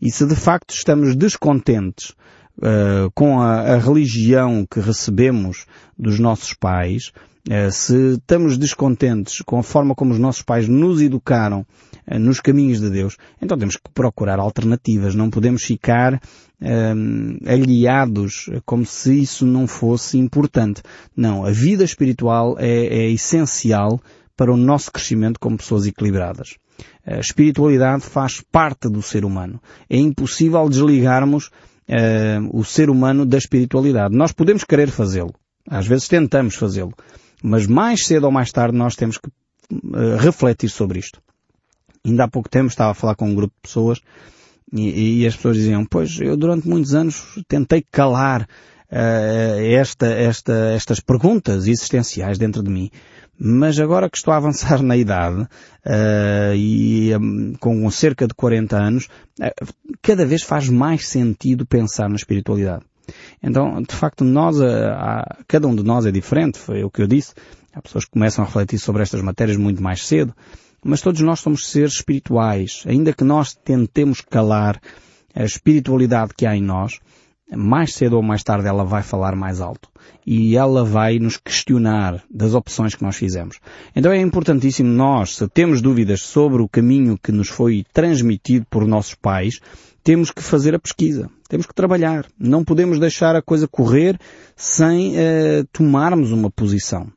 E 0.00 0.10
se 0.10 0.26
de 0.26 0.34
facto 0.34 0.72
estamos 0.74 1.14
descontentes 1.14 2.14
uh, 2.58 3.10
com 3.14 3.40
a, 3.40 3.74
a, 3.74 3.78
religião 3.78 4.64
que 4.64 4.80
recebemos 4.80 5.66
dos 5.98 6.18
nossos 6.18 6.54
pais, 6.54 7.12
eh, 7.37 7.37
se 7.70 8.14
estamos 8.14 8.58
descontentes 8.58 9.40
com 9.42 9.58
a 9.58 9.62
forma 9.62 9.94
como 9.94 10.12
os 10.12 10.18
nossos 10.18 10.42
pais 10.42 10.68
nos 10.68 11.00
educaram 11.00 11.66
eh, 12.06 12.18
nos 12.18 12.40
caminhos 12.40 12.80
de 12.80 12.90
Deus, 12.90 13.16
então 13.40 13.56
temos 13.56 13.76
que 13.76 13.90
procurar 13.92 14.38
alternativas. 14.38 15.14
Não 15.14 15.30
podemos 15.30 15.62
ficar 15.62 16.20
um, 16.60 17.38
eh, 17.44 17.54
aliados 17.54 18.50
como 18.66 18.84
se 18.84 19.22
isso 19.22 19.46
não 19.46 19.66
fosse 19.66 20.18
importante. 20.18 20.82
Não, 21.16 21.44
a 21.44 21.50
vida 21.50 21.84
espiritual 21.84 22.56
é, 22.58 22.68
é 22.68 23.10
essencial 23.10 24.00
para 24.36 24.52
o 24.52 24.56
nosso 24.56 24.92
crescimento 24.92 25.40
como 25.40 25.56
pessoas 25.56 25.86
equilibradas. 25.86 26.56
A 27.04 27.18
espiritualidade 27.18 28.04
faz 28.04 28.40
parte 28.40 28.88
do 28.88 29.02
ser 29.02 29.24
humano. 29.24 29.60
É 29.90 29.96
impossível 29.96 30.68
desligarmos 30.68 31.46
uh, 31.88 32.48
o 32.52 32.64
ser 32.64 32.90
humano 32.90 33.26
da 33.26 33.36
espiritualidade. 33.36 34.14
Nós 34.14 34.30
podemos 34.30 34.62
querer 34.62 34.90
fazê-lo. 34.90 35.34
Às 35.68 35.86
vezes 35.86 36.06
tentamos 36.06 36.54
fazê-lo. 36.54 36.94
Mas 37.42 37.66
mais 37.66 38.04
cedo 38.04 38.24
ou 38.24 38.32
mais 38.32 38.50
tarde 38.50 38.76
nós 38.76 38.96
temos 38.96 39.18
que 39.18 39.28
uh, 39.28 40.16
refletir 40.18 40.68
sobre 40.68 40.98
isto. 40.98 41.20
Ainda 42.04 42.24
há 42.24 42.28
pouco 42.28 42.48
tempo 42.48 42.68
estava 42.68 42.92
a 42.92 42.94
falar 42.94 43.14
com 43.14 43.28
um 43.28 43.34
grupo 43.34 43.54
de 43.54 43.62
pessoas 43.62 44.00
e, 44.72 45.22
e 45.22 45.26
as 45.26 45.36
pessoas 45.36 45.56
diziam, 45.56 45.84
pois 45.84 46.18
eu 46.20 46.36
durante 46.36 46.68
muitos 46.68 46.94
anos 46.94 47.38
tentei 47.46 47.84
calar 47.90 48.42
uh, 48.42 49.60
esta, 49.72 50.06
esta, 50.06 50.52
estas 50.74 51.00
perguntas 51.00 51.66
existenciais 51.66 52.38
dentro 52.38 52.62
de 52.62 52.70
mim. 52.70 52.90
Mas 53.40 53.78
agora 53.78 54.10
que 54.10 54.16
estou 54.16 54.34
a 54.34 54.36
avançar 54.36 54.82
na 54.82 54.96
idade, 54.96 55.42
uh, 55.42 56.54
e 56.56 57.14
um, 57.16 57.54
com 57.60 57.88
cerca 57.90 58.26
de 58.26 58.34
40 58.34 58.76
anos, 58.76 59.08
uh, 59.40 59.72
cada 60.02 60.26
vez 60.26 60.42
faz 60.42 60.68
mais 60.68 61.06
sentido 61.06 61.64
pensar 61.64 62.08
na 62.08 62.16
espiritualidade. 62.16 62.84
Então, 63.42 63.82
de 63.82 63.94
facto, 63.94 64.24
nós, 64.24 64.60
há, 64.60 65.38
cada 65.46 65.66
um 65.66 65.74
de 65.74 65.82
nós 65.82 66.06
é 66.06 66.10
diferente, 66.10 66.58
foi 66.58 66.84
o 66.84 66.90
que 66.90 67.02
eu 67.02 67.06
disse. 67.06 67.34
Há 67.72 67.82
pessoas 67.82 68.04
que 68.04 68.12
começam 68.12 68.42
a 68.42 68.46
refletir 68.46 68.78
sobre 68.78 69.02
estas 69.02 69.20
matérias 69.22 69.56
muito 69.56 69.82
mais 69.82 70.06
cedo, 70.06 70.34
mas 70.82 71.00
todos 71.00 71.20
nós 71.20 71.40
somos 71.40 71.68
seres 71.68 71.94
espirituais. 71.94 72.82
Ainda 72.86 73.12
que 73.12 73.24
nós 73.24 73.54
tentemos 73.54 74.20
calar 74.20 74.80
a 75.34 75.44
espiritualidade 75.44 76.32
que 76.36 76.46
há 76.46 76.56
em 76.56 76.62
nós, 76.62 76.98
mais 77.56 77.94
cedo 77.94 78.16
ou 78.16 78.22
mais 78.22 78.42
tarde 78.42 78.66
ela 78.66 78.84
vai 78.84 79.02
falar 79.02 79.34
mais 79.34 79.60
alto. 79.60 79.88
E 80.26 80.56
ela 80.56 80.84
vai 80.84 81.18
nos 81.18 81.36
questionar 81.36 82.22
das 82.30 82.54
opções 82.54 82.94
que 82.94 83.02
nós 83.02 83.16
fizemos. 83.16 83.58
Então 83.96 84.12
é 84.12 84.20
importantíssimo 84.20 84.90
nós, 84.90 85.36
se 85.36 85.48
temos 85.48 85.80
dúvidas 85.80 86.20
sobre 86.22 86.60
o 86.62 86.68
caminho 86.68 87.18
que 87.22 87.32
nos 87.32 87.48
foi 87.48 87.84
transmitido 87.92 88.66
por 88.68 88.86
nossos 88.86 89.14
pais, 89.14 89.60
temos 90.04 90.30
que 90.30 90.42
fazer 90.42 90.74
a 90.74 90.78
pesquisa, 90.78 91.30
temos 91.48 91.66
que 91.66 91.74
trabalhar. 91.74 92.26
Não 92.38 92.64
podemos 92.64 92.98
deixar 92.98 93.34
a 93.36 93.42
coisa 93.42 93.66
correr 93.68 94.18
sem 94.56 95.12
uh, 95.12 95.66
tomarmos 95.72 96.32
uma 96.32 96.50
posição. 96.50 97.10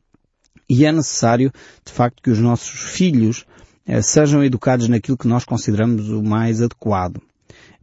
E 0.69 0.85
é 0.85 0.91
necessário, 0.91 1.51
de 1.85 1.91
facto, 1.91 2.21
que 2.21 2.29
os 2.29 2.39
nossos 2.39 2.91
filhos 2.91 3.45
uh, 3.87 4.01
sejam 4.01 4.43
educados 4.43 4.87
naquilo 4.87 5.17
que 5.17 5.27
nós 5.27 5.43
consideramos 5.45 6.09
o 6.09 6.23
mais 6.23 6.61
adequado. 6.61 7.21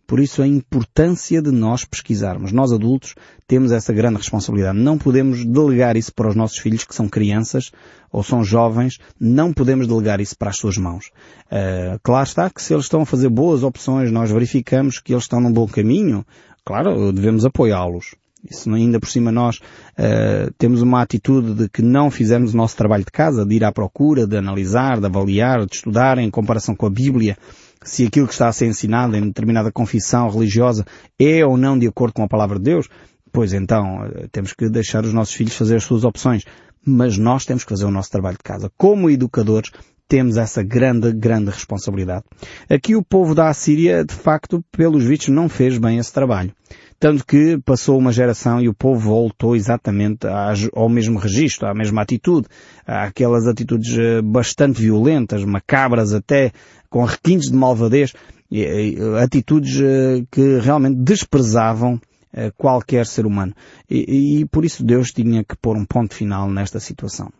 Por 0.08 0.20
isso 0.20 0.40
a 0.40 0.46
importância 0.46 1.42
de 1.42 1.50
nós 1.50 1.84
pesquisarmos. 1.84 2.50
Nós 2.50 2.72
adultos 2.72 3.14
temos 3.46 3.72
essa 3.72 3.92
grande 3.92 4.16
responsabilidade. 4.16 4.78
Não 4.78 4.96
podemos 4.96 5.44
delegar 5.44 5.98
isso 5.98 6.14
para 6.14 6.30
os 6.30 6.34
nossos 6.34 6.56
filhos 6.56 6.82
que 6.82 6.94
são 6.94 7.06
crianças 7.06 7.70
ou 8.10 8.22
são 8.22 8.42
jovens. 8.42 8.98
Não 9.20 9.52
podemos 9.52 9.86
delegar 9.86 10.18
isso 10.18 10.34
para 10.34 10.48
as 10.48 10.56
suas 10.56 10.78
mãos. 10.78 11.10
Uh, 11.52 12.00
claro 12.02 12.26
está 12.26 12.48
que 12.48 12.62
se 12.62 12.72
eles 12.72 12.86
estão 12.86 13.02
a 13.02 13.06
fazer 13.06 13.28
boas 13.28 13.62
opções, 13.62 14.10
nós 14.10 14.30
verificamos 14.30 14.98
que 14.98 15.12
eles 15.12 15.24
estão 15.24 15.42
num 15.42 15.52
bom 15.52 15.66
caminho, 15.66 16.24
claro, 16.64 17.12
devemos 17.12 17.44
apoiá-los. 17.44 18.14
Isso 18.50 18.72
ainda 18.72 18.98
por 18.98 19.10
cima 19.10 19.30
nós 19.30 19.56
uh, 19.58 20.50
temos 20.56 20.80
uma 20.80 21.02
atitude 21.02 21.52
de 21.52 21.68
que 21.68 21.82
não 21.82 22.10
fizemos 22.10 22.54
o 22.54 22.56
nosso 22.56 22.78
trabalho 22.78 23.04
de 23.04 23.10
casa, 23.10 23.44
de 23.44 23.56
ir 23.56 23.64
à 23.64 23.70
procura, 23.70 24.26
de 24.26 24.38
analisar, 24.38 25.00
de 25.00 25.04
avaliar, 25.04 25.66
de 25.66 25.74
estudar 25.74 26.16
em 26.16 26.30
comparação 26.30 26.74
com 26.74 26.86
a 26.86 26.90
Bíblia 26.90 27.36
se 27.82 28.06
aquilo 28.06 28.26
que 28.26 28.32
está 28.32 28.48
a 28.48 28.52
ser 28.52 28.66
ensinado 28.66 29.16
em 29.16 29.26
determinada 29.26 29.72
confissão 29.72 30.28
religiosa 30.28 30.84
é 31.18 31.44
ou 31.44 31.56
não 31.56 31.78
de 31.78 31.86
acordo 31.86 32.14
com 32.14 32.22
a 32.22 32.28
palavra 32.28 32.58
de 32.58 32.64
Deus, 32.64 32.88
pois 33.32 33.52
então 33.52 34.04
eh, 34.04 34.28
temos 34.30 34.52
que 34.52 34.68
deixar 34.68 35.04
os 35.04 35.12
nossos 35.12 35.34
filhos 35.34 35.56
fazer 35.56 35.76
as 35.76 35.84
suas 35.84 36.04
opções. 36.04 36.44
Mas 36.84 37.18
nós 37.18 37.44
temos 37.44 37.64
que 37.64 37.70
fazer 37.70 37.84
o 37.84 37.90
nosso 37.90 38.10
trabalho 38.10 38.36
de 38.36 38.42
casa. 38.42 38.70
Como 38.76 39.10
educadores, 39.10 39.70
temos 40.08 40.38
essa 40.38 40.62
grande, 40.62 41.12
grande 41.12 41.50
responsabilidade. 41.50 42.24
Aqui 42.68 42.96
o 42.96 43.04
povo 43.04 43.34
da 43.34 43.48
Assíria, 43.48 44.04
de 44.04 44.14
facto, 44.14 44.64
pelos 44.72 45.04
vistos, 45.04 45.28
não 45.28 45.48
fez 45.48 45.76
bem 45.76 45.98
esse 45.98 46.12
trabalho. 46.12 46.52
Tanto 47.00 47.24
que 47.24 47.58
passou 47.64 47.96
uma 47.96 48.10
geração 48.10 48.60
e 48.60 48.68
o 48.68 48.74
povo 48.74 48.98
voltou 48.98 49.54
exatamente 49.54 50.26
ao 50.74 50.88
mesmo 50.88 51.18
registro, 51.18 51.68
à 51.68 51.74
mesma 51.74 52.02
atitude, 52.02 52.48
àquelas 52.84 53.46
atitudes 53.46 53.96
eh, 53.96 54.20
bastante 54.20 54.82
violentas, 54.82 55.44
macabras 55.44 56.12
até, 56.12 56.50
com 56.90 57.04
requintes 57.04 57.50
de 57.50 57.56
malvadez, 57.56 58.12
atitudes 59.22 59.80
eh, 59.80 60.24
que 60.30 60.58
realmente 60.58 60.96
desprezavam 60.96 62.00
qualquer 62.56 63.06
ser 63.06 63.24
humano. 63.24 63.54
E, 63.88 64.40
e 64.40 64.44
por 64.46 64.64
isso 64.64 64.84
Deus 64.84 65.08
tinha 65.08 65.42
que 65.42 65.56
pôr 65.56 65.76
um 65.76 65.84
ponto 65.84 66.14
final 66.14 66.50
nesta 66.50 66.78
situação 66.78 67.32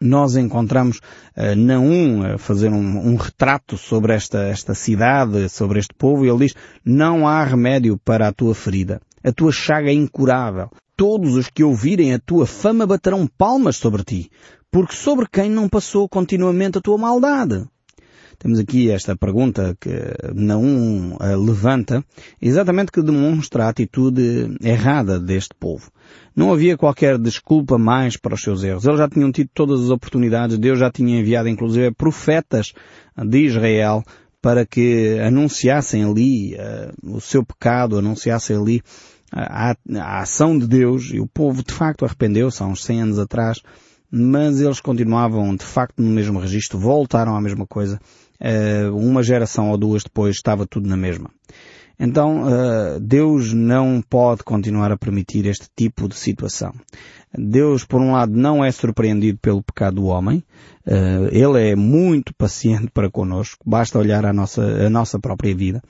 nós 0.00 0.36
encontramos 0.36 0.98
uh, 1.36 1.54
Naum 1.56 2.22
a 2.22 2.38
fazer 2.38 2.70
um, 2.70 3.10
um, 3.10 3.16
retrato 3.16 3.76
sobre 3.76 4.14
esta, 4.14 4.38
esta 4.44 4.74
cidade, 4.74 5.48
sobre 5.48 5.78
este 5.78 5.94
povo, 5.94 6.24
e 6.24 6.28
ele 6.28 6.46
diz, 6.46 6.54
não 6.84 7.28
há 7.28 7.44
remédio 7.44 7.98
para 7.98 8.28
a 8.28 8.32
tua 8.32 8.54
ferida. 8.54 9.00
A 9.22 9.30
tua 9.30 9.52
chaga 9.52 9.90
é 9.90 9.92
incurável. 9.92 10.70
Todos 10.96 11.34
os 11.34 11.48
que 11.48 11.62
ouvirem 11.62 12.14
a 12.14 12.18
tua 12.18 12.46
fama 12.46 12.86
baterão 12.86 13.26
palmas 13.26 13.76
sobre 13.76 14.02
ti, 14.02 14.30
porque 14.70 14.94
sobre 14.94 15.26
quem 15.30 15.50
não 15.50 15.68
passou 15.68 16.08
continuamente 16.08 16.78
a 16.78 16.80
tua 16.80 16.96
maldade? 16.96 17.66
Temos 18.40 18.58
aqui 18.58 18.90
esta 18.90 19.14
pergunta 19.14 19.76
que 19.78 19.90
Naum 20.34 21.12
uh, 21.12 21.44
levanta, 21.44 22.02
exatamente 22.40 22.90
que 22.90 23.02
demonstra 23.02 23.66
a 23.66 23.68
atitude 23.68 24.56
errada 24.62 25.20
deste 25.20 25.54
povo. 25.60 25.92
Não 26.34 26.50
havia 26.50 26.74
qualquer 26.74 27.18
desculpa 27.18 27.76
mais 27.76 28.16
para 28.16 28.34
os 28.34 28.40
seus 28.40 28.64
erros. 28.64 28.86
Eles 28.86 28.98
já 28.98 29.10
tinham 29.10 29.30
tido 29.30 29.50
todas 29.52 29.82
as 29.82 29.90
oportunidades. 29.90 30.58
Deus 30.58 30.78
já 30.78 30.90
tinha 30.90 31.20
enviado 31.20 31.50
inclusive 31.50 31.92
profetas 31.92 32.72
de 33.14 33.44
Israel 33.44 34.02
para 34.40 34.64
que 34.64 35.18
anunciassem 35.18 36.02
ali 36.02 36.54
uh, 36.54 37.16
o 37.16 37.20
seu 37.20 37.44
pecado, 37.44 37.98
anunciassem 37.98 38.56
ali 38.56 38.82
a, 39.30 39.72
a, 39.98 40.20
ação 40.22 40.58
de 40.58 40.66
Deus 40.66 41.10
e 41.12 41.20
o 41.20 41.26
povo 41.26 41.62
de 41.62 41.74
facto 41.74 42.06
arrependeu-se 42.06 42.62
há 42.62 42.66
uns 42.66 42.82
100 42.84 43.02
anos 43.02 43.18
atrás, 43.18 43.60
mas 44.10 44.60
eles 44.60 44.80
continuavam 44.80 45.54
de 45.54 45.64
facto 45.64 46.02
no 46.02 46.10
mesmo 46.10 46.38
registro, 46.40 46.78
voltaram 46.78 47.36
à 47.36 47.40
mesma 47.40 47.66
coisa 47.66 48.00
uh, 48.40 48.96
uma 48.96 49.22
geração 49.22 49.70
ou 49.70 49.78
duas 49.78 50.02
depois 50.02 50.36
estava 50.36 50.66
tudo 50.66 50.88
na 50.88 50.96
mesma. 50.96 51.30
Então, 51.98 52.44
uh, 52.44 52.98
Deus 52.98 53.52
não 53.52 54.02
pode 54.02 54.42
continuar 54.42 54.90
a 54.90 54.96
permitir 54.96 55.46
este 55.46 55.68
tipo 55.76 56.08
de 56.08 56.16
situação. 56.16 56.72
Deus, 57.32 57.84
por 57.84 58.00
um 58.00 58.12
lado, 58.12 58.32
não 58.32 58.64
é 58.64 58.72
surpreendido 58.72 59.38
pelo 59.38 59.62
pecado 59.62 59.96
do 59.96 60.06
homem. 60.06 60.42
Uh, 60.86 61.28
ele 61.30 61.70
é 61.70 61.76
muito 61.76 62.32
paciente 62.38 62.88
para 62.92 63.10
connosco. 63.10 63.58
Basta 63.68 63.98
olhar 63.98 64.24
a 64.24 64.32
nossa, 64.32 64.62
a 64.62 64.88
nossa 64.88 65.18
própria 65.18 65.54
vida. 65.54 65.82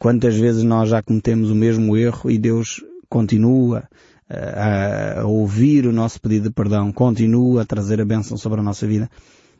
Quantas 0.00 0.36
vezes 0.36 0.64
nós 0.64 0.88
já 0.88 1.00
cometemos 1.00 1.48
o 1.48 1.54
mesmo 1.54 1.96
erro 1.96 2.28
e 2.28 2.36
Deus 2.36 2.84
continua 3.08 3.84
a, 4.30 5.26
ouvir 5.26 5.86
o 5.86 5.92
nosso 5.92 6.20
pedido 6.20 6.48
de 6.48 6.54
perdão, 6.54 6.92
continua 6.92 7.62
a 7.62 7.66
trazer 7.66 8.00
a 8.00 8.04
bênção 8.04 8.36
sobre 8.36 8.60
a 8.60 8.62
nossa 8.62 8.86
vida. 8.86 9.10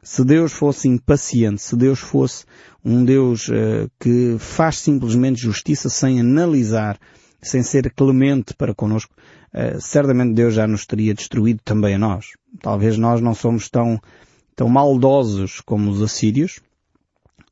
Se 0.03 0.25
Deus 0.25 0.53
fosse 0.53 0.89
impaciente, 0.89 1.61
se 1.61 1.77
Deus 1.77 1.99
fosse 1.99 2.45
um 2.85 3.05
Deus 3.05 3.49
uh, 3.49 3.91
que 3.99 4.37
faz 4.39 4.77
simplesmente 4.77 5.43
justiça 5.43 5.91
sem 5.91 6.21
analisar, 6.21 6.99
sem 7.43 7.63
ser 7.63 7.93
clemente 7.93 8.55
para 8.55 8.75
connosco, 8.75 9.13
uh, 9.53 9.81
certamente 9.81 10.35
Deus 10.35 10.55
já 10.55 10.67
nos 10.67 10.87
teria 10.87 11.13
destruído 11.13 11.61
também 11.63 11.97
a 11.97 11.99
nós. 11.99 12.29
Talvez 12.63 12.97
nós 12.97 13.21
não 13.21 13.35
somos 13.35 13.69
tão, 13.69 14.01
tão 14.57 14.69
maldosos 14.69 15.61
como 15.61 15.91
os 15.91 16.01
assírios, 16.01 16.61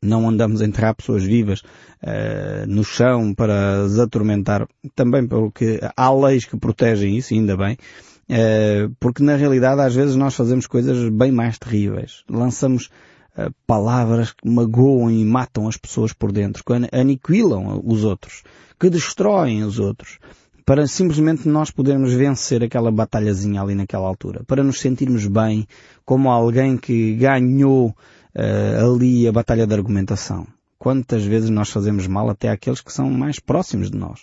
não 0.03 0.29
andamos 0.29 0.61
a 0.63 0.67
enterrar 0.67 0.95
pessoas 0.95 1.25
vivas 1.25 1.61
uh, 1.61 2.67
no 2.67 2.85
chão 2.85 3.35
para 3.35 3.85
as 3.85 3.99
atormentar, 3.99 4.67
também 4.95 5.27
porque 5.27 5.81
há 5.97 6.13
leis 6.13 6.45
que 6.45 6.57
protegem 6.57 7.17
isso, 7.17 7.35
ainda 7.35 7.57
bem, 7.57 7.77
eh, 8.29 8.91
porque 9.01 9.23
na 9.23 9.37
realidade 9.37 9.81
às 9.81 9.95
vezes 9.95 10.15
nós 10.15 10.35
fazemos 10.35 10.67
coisas 10.67 11.09
bem 11.09 11.33
mais 11.33 11.59
terríveis. 11.59 12.25
Lançamos 12.29 12.91
eh, 13.37 13.49
palavras 13.67 14.33
que 14.33 14.49
magoam 14.49 15.11
e 15.11 15.25
matam 15.25 15.67
as 15.67 15.79
pessoas 15.79 16.13
por 16.13 16.31
dentro, 16.31 16.63
que 16.63 16.73
aniquilam 16.93 17.81
os 17.85 18.05
outros, 18.05 18.43
que 18.79 18.91
destroem 18.91 19.65
os 19.65 19.79
outros, 19.79 20.19
para 20.67 20.87
simplesmente 20.87 21.49
nós 21.49 21.71
podermos 21.71 22.13
vencer 22.13 22.63
aquela 22.63 22.91
batalhazinha 22.91 23.63
ali 23.63 23.75
naquela 23.75 24.07
altura, 24.07 24.43
para 24.47 24.63
nos 24.63 24.81
sentirmos 24.81 25.27
bem 25.27 25.67
como 26.05 26.31
alguém 26.31 26.77
que 26.77 27.15
ganhou 27.15 27.97
uh, 28.39 28.93
ali 28.93 29.27
a 29.27 29.33
batalha 29.33 29.67
da 29.67 29.75
argumentação. 29.75 30.47
Quantas 30.79 31.25
vezes 31.25 31.51
nós 31.51 31.71
fazemos 31.71 32.07
mal 32.07 32.31
até 32.31 32.49
àqueles 32.49 32.81
que 32.81 32.93
são 32.93 33.11
mais 33.11 33.41
próximos 33.41 33.91
de 33.91 33.99
nós, 33.99 34.21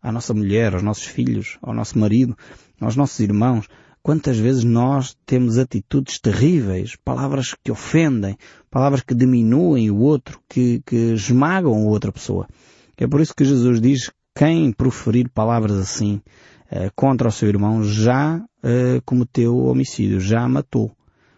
à 0.00 0.12
nossa 0.12 0.32
mulher, 0.32 0.74
aos 0.74 0.82
nossos 0.82 1.04
filhos, 1.04 1.58
ao 1.60 1.74
nosso 1.74 1.98
marido, 1.98 2.36
aos 2.80 2.94
nossos 2.94 3.18
irmãos, 3.18 3.66
quantas 4.02 4.38
vezes 4.38 4.62
nós 4.62 5.16
temos 5.26 5.58
atitudes 5.58 6.20
terríveis, 6.20 6.96
palavras 7.04 7.56
que 7.64 7.72
ofendem, 7.72 8.36
palavras 8.70 9.02
que 9.02 9.14
diminuem 9.14 9.90
o 9.90 9.98
outro, 9.98 10.38
que, 10.48 10.80
que 10.86 11.12
esmagam 11.14 11.74
a 11.74 11.88
outra 11.90 12.12
pessoa. 12.12 12.46
É 12.96 13.06
por 13.06 13.20
isso 13.20 13.34
que 13.34 13.44
Jesus 13.44 13.80
diz, 13.80 14.12
quem 14.32 14.70
proferir 14.70 15.28
palavras 15.28 15.76
assim 15.76 16.22
eh, 16.70 16.90
contra 16.94 17.28
o 17.28 17.32
seu 17.32 17.48
irmão 17.48 17.82
já 17.82 18.40
eh, 18.62 19.00
cometeu 19.04 19.56
homicídio, 19.56 20.20
já 20.20 20.48
matou. 20.48 20.92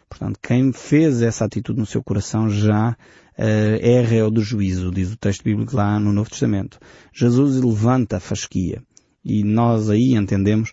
Portanto, 0.09 0.39
quem 0.43 0.73
fez 0.73 1.23
essa 1.23 1.45
atitude 1.45 1.79
no 1.79 1.87
seu 1.87 2.03
coração 2.03 2.49
já 2.49 2.97
eh, 3.37 3.79
é 3.81 4.01
réu 4.01 4.31
do 4.31 4.41
juízo, 4.41 4.91
diz 4.91 5.13
o 5.13 5.17
texto 5.17 5.45
bíblico 5.45 5.77
lá 5.77 6.01
no 6.01 6.13
Novo 6.13 6.31
Testamento. 6.31 6.79
Jesus 7.13 7.63
levanta 7.63 8.17
a 8.17 8.21
fasquia. 8.21 8.83
E 9.25 9.45
nós 9.45 9.91
aí 9.91 10.15
entendemos 10.15 10.73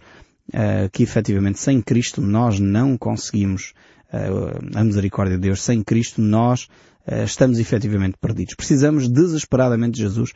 uh, 0.49 0.89
que 0.91 1.03
efetivamente 1.03 1.59
sem 1.59 1.81
Cristo 1.81 2.21
nós 2.21 2.59
não 2.59 2.97
conseguimos 2.97 3.73
uh, 4.13 4.77
a 4.77 4.83
misericórdia 4.83 5.35
de 5.35 5.41
Deus. 5.41 5.61
Sem 5.61 5.83
Cristo 5.83 6.21
nós 6.21 6.67
uh, 7.07 7.23
estamos 7.25 7.59
efetivamente 7.59 8.17
perdidos. 8.19 8.55
Precisamos 8.55 9.09
desesperadamente 9.09 9.95
de 9.95 10.01
Jesus 10.03 10.31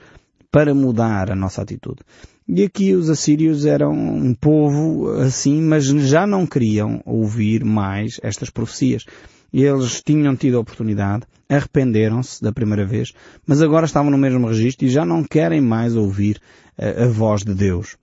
para 0.52 0.74
mudar 0.74 1.32
a 1.32 1.36
nossa 1.36 1.62
atitude. 1.62 2.02
E 2.48 2.64
aqui 2.64 2.96
os 2.96 3.10
assírios 3.10 3.66
eram 3.66 3.92
um 3.92 4.34
povo 4.34 5.12
assim, 5.20 5.62
mas 5.62 5.86
já 5.86 6.26
não 6.26 6.48
queriam 6.48 7.02
ouvir 7.06 7.64
mais 7.64 8.20
estas 8.24 8.50
profecias. 8.50 9.06
Eles 9.54 10.02
tinham 10.02 10.36
tido 10.36 10.58
a 10.58 10.60
oportunidade, 10.60 11.26
arrependeram-se 11.48 12.42
da 12.42 12.52
primeira 12.52 12.86
vez, 12.86 13.14
mas 13.46 13.62
agora 13.62 13.86
estavam 13.86 14.10
no 14.10 14.18
mesmo 14.18 14.48
registro 14.48 14.86
e 14.86 14.90
já 14.90 15.06
não 15.06 15.24
querem 15.24 15.62
mais 15.62 15.96
ouvir 15.96 16.40
a, 16.78 17.04
a 17.04 17.08
voz 17.08 17.44
de 17.44 17.54
Deus. 17.54 17.98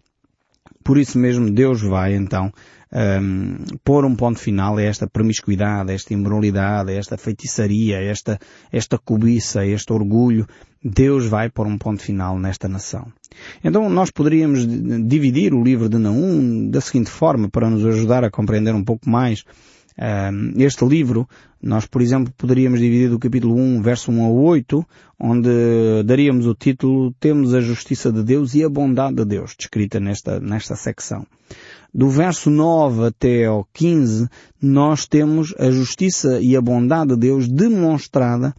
Por 0.84 0.98
isso 0.98 1.18
mesmo 1.18 1.50
Deus 1.50 1.82
vai 1.82 2.14
então 2.14 2.52
um, 2.92 3.56
pôr 3.84 4.04
um 4.04 4.14
ponto 4.14 4.38
final 4.38 4.76
a 4.76 4.82
esta 4.82 5.06
promiscuidade, 5.08 5.90
a 5.90 5.94
esta 5.94 6.14
imoralidade, 6.14 6.92
a 6.92 6.94
esta 6.94 7.16
feitiçaria, 7.16 7.98
a 7.98 8.02
esta, 8.02 8.38
esta 8.72 8.98
cobiça, 8.98 9.60
a 9.60 9.66
este 9.66 9.92
orgulho. 9.92 10.46
Deus 10.88 11.26
vai 11.26 11.50
pôr 11.50 11.66
um 11.66 11.76
ponto 11.76 12.02
final 12.02 12.38
nesta 12.38 12.68
nação. 12.68 13.06
Então 13.62 13.90
nós 13.90 14.10
poderíamos 14.10 14.66
dividir 15.06 15.52
o 15.52 15.62
livro 15.62 15.88
de 15.88 15.98
Naum 15.98 16.70
da 16.70 16.80
seguinte 16.80 17.10
forma 17.10 17.48
para 17.48 17.68
nos 17.68 17.84
ajudar 17.84 18.24
a 18.24 18.30
compreender 18.30 18.74
um 18.74 18.84
pouco 18.84 19.08
mais 19.08 19.44
este 20.58 20.84
livro, 20.84 21.26
nós, 21.62 21.86
por 21.86 22.02
exemplo, 22.02 22.32
poderíamos 22.36 22.80
dividir 22.80 23.08
do 23.08 23.18
capítulo 23.18 23.56
1, 23.56 23.80
verso 23.80 24.12
1 24.12 24.26
a 24.26 24.28
8, 24.28 24.86
onde 25.18 25.48
daríamos 26.04 26.46
o 26.46 26.54
título 26.54 27.14
Temos 27.18 27.54
a 27.54 27.60
Justiça 27.60 28.12
de 28.12 28.22
Deus 28.22 28.54
e 28.54 28.62
a 28.62 28.68
Bondade 28.68 29.16
de 29.16 29.24
Deus, 29.24 29.54
descrita 29.58 29.98
nesta, 29.98 30.38
nesta 30.38 30.76
secção. 30.76 31.26
Do 31.94 32.10
verso 32.10 32.50
9 32.50 33.06
até 33.06 33.46
ao 33.46 33.66
15, 33.72 34.28
nós 34.60 35.06
temos 35.06 35.54
a 35.58 35.70
justiça 35.70 36.40
e 36.42 36.54
a 36.54 36.60
bondade 36.60 37.14
de 37.14 37.20
Deus 37.20 37.48
demonstrada 37.48 38.54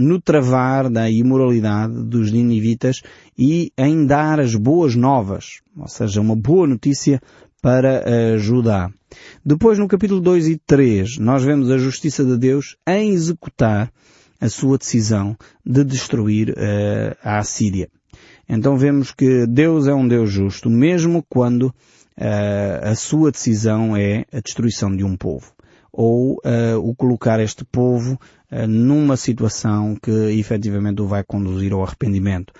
no 0.00 0.20
travar 0.20 0.88
da 0.88 1.10
imoralidade 1.10 1.94
dos 2.04 2.32
ninivitas 2.32 3.02
e 3.36 3.72
em 3.76 4.06
dar 4.06 4.40
as 4.40 4.54
boas 4.54 4.94
novas, 4.96 5.60
ou 5.76 5.88
seja, 5.88 6.20
uma 6.20 6.34
boa 6.34 6.66
notícia 6.66 7.20
para 7.62 8.38
Judá. 8.38 8.90
Depois, 9.44 9.78
no 9.78 9.88
capítulo 9.88 10.20
2 10.20 10.48
e 10.48 10.56
3, 10.56 11.18
nós 11.18 11.44
vemos 11.44 11.70
a 11.70 11.78
justiça 11.78 12.24
de 12.24 12.36
Deus 12.38 12.76
em 12.86 13.10
executar 13.10 13.92
a 14.40 14.48
sua 14.48 14.78
decisão 14.78 15.36
de 15.64 15.84
destruir 15.84 16.50
uh, 16.50 17.16
a 17.22 17.38
Assíria. 17.38 17.88
Então 18.48 18.76
vemos 18.76 19.12
que 19.12 19.46
Deus 19.46 19.86
é 19.86 19.94
um 19.94 20.08
Deus 20.08 20.30
justo, 20.30 20.70
mesmo 20.70 21.24
quando 21.28 21.64
uh, 21.64 21.72
a 22.82 22.94
sua 22.94 23.30
decisão 23.30 23.96
é 23.96 24.24
a 24.32 24.40
destruição 24.40 24.94
de 24.94 25.04
um 25.04 25.16
povo. 25.16 25.52
Ou 25.92 26.34
uh, 26.34 26.78
o 26.78 26.94
colocar 26.94 27.40
este 27.40 27.64
povo 27.64 28.18
numa 28.68 29.16
situação 29.16 29.94
que 29.94 30.10
efetivamente 30.10 31.00
o 31.00 31.06
vai 31.06 31.22
conduzir 31.22 31.72
ao 31.72 31.84
arrependimento. 31.84 32.52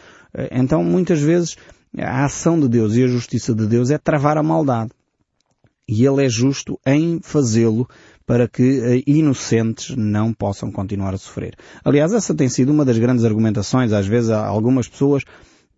então 0.52 0.84
muitas 0.84 1.20
vezes 1.20 1.56
a 1.98 2.24
ação 2.26 2.60
de 2.60 2.68
Deus 2.68 2.94
e 2.94 3.02
a 3.02 3.08
justiça 3.08 3.52
de 3.52 3.66
Deus 3.66 3.90
é 3.90 3.98
travar 3.98 4.38
a 4.38 4.42
maldade 4.42 4.92
e 5.90 6.06
Ele 6.06 6.24
é 6.24 6.28
justo 6.28 6.78
em 6.86 7.18
fazê-lo 7.20 7.88
para 8.24 8.46
que 8.46 9.02
inocentes 9.08 9.96
não 9.96 10.32
possam 10.32 10.70
continuar 10.70 11.12
a 11.12 11.18
sofrer. 11.18 11.56
Aliás, 11.84 12.12
essa 12.12 12.32
tem 12.32 12.48
sido 12.48 12.70
uma 12.70 12.84
das 12.84 12.96
grandes 12.96 13.24
argumentações. 13.24 13.92
Às 13.92 14.06
vezes 14.06 14.30
algumas 14.30 14.86
pessoas 14.86 15.24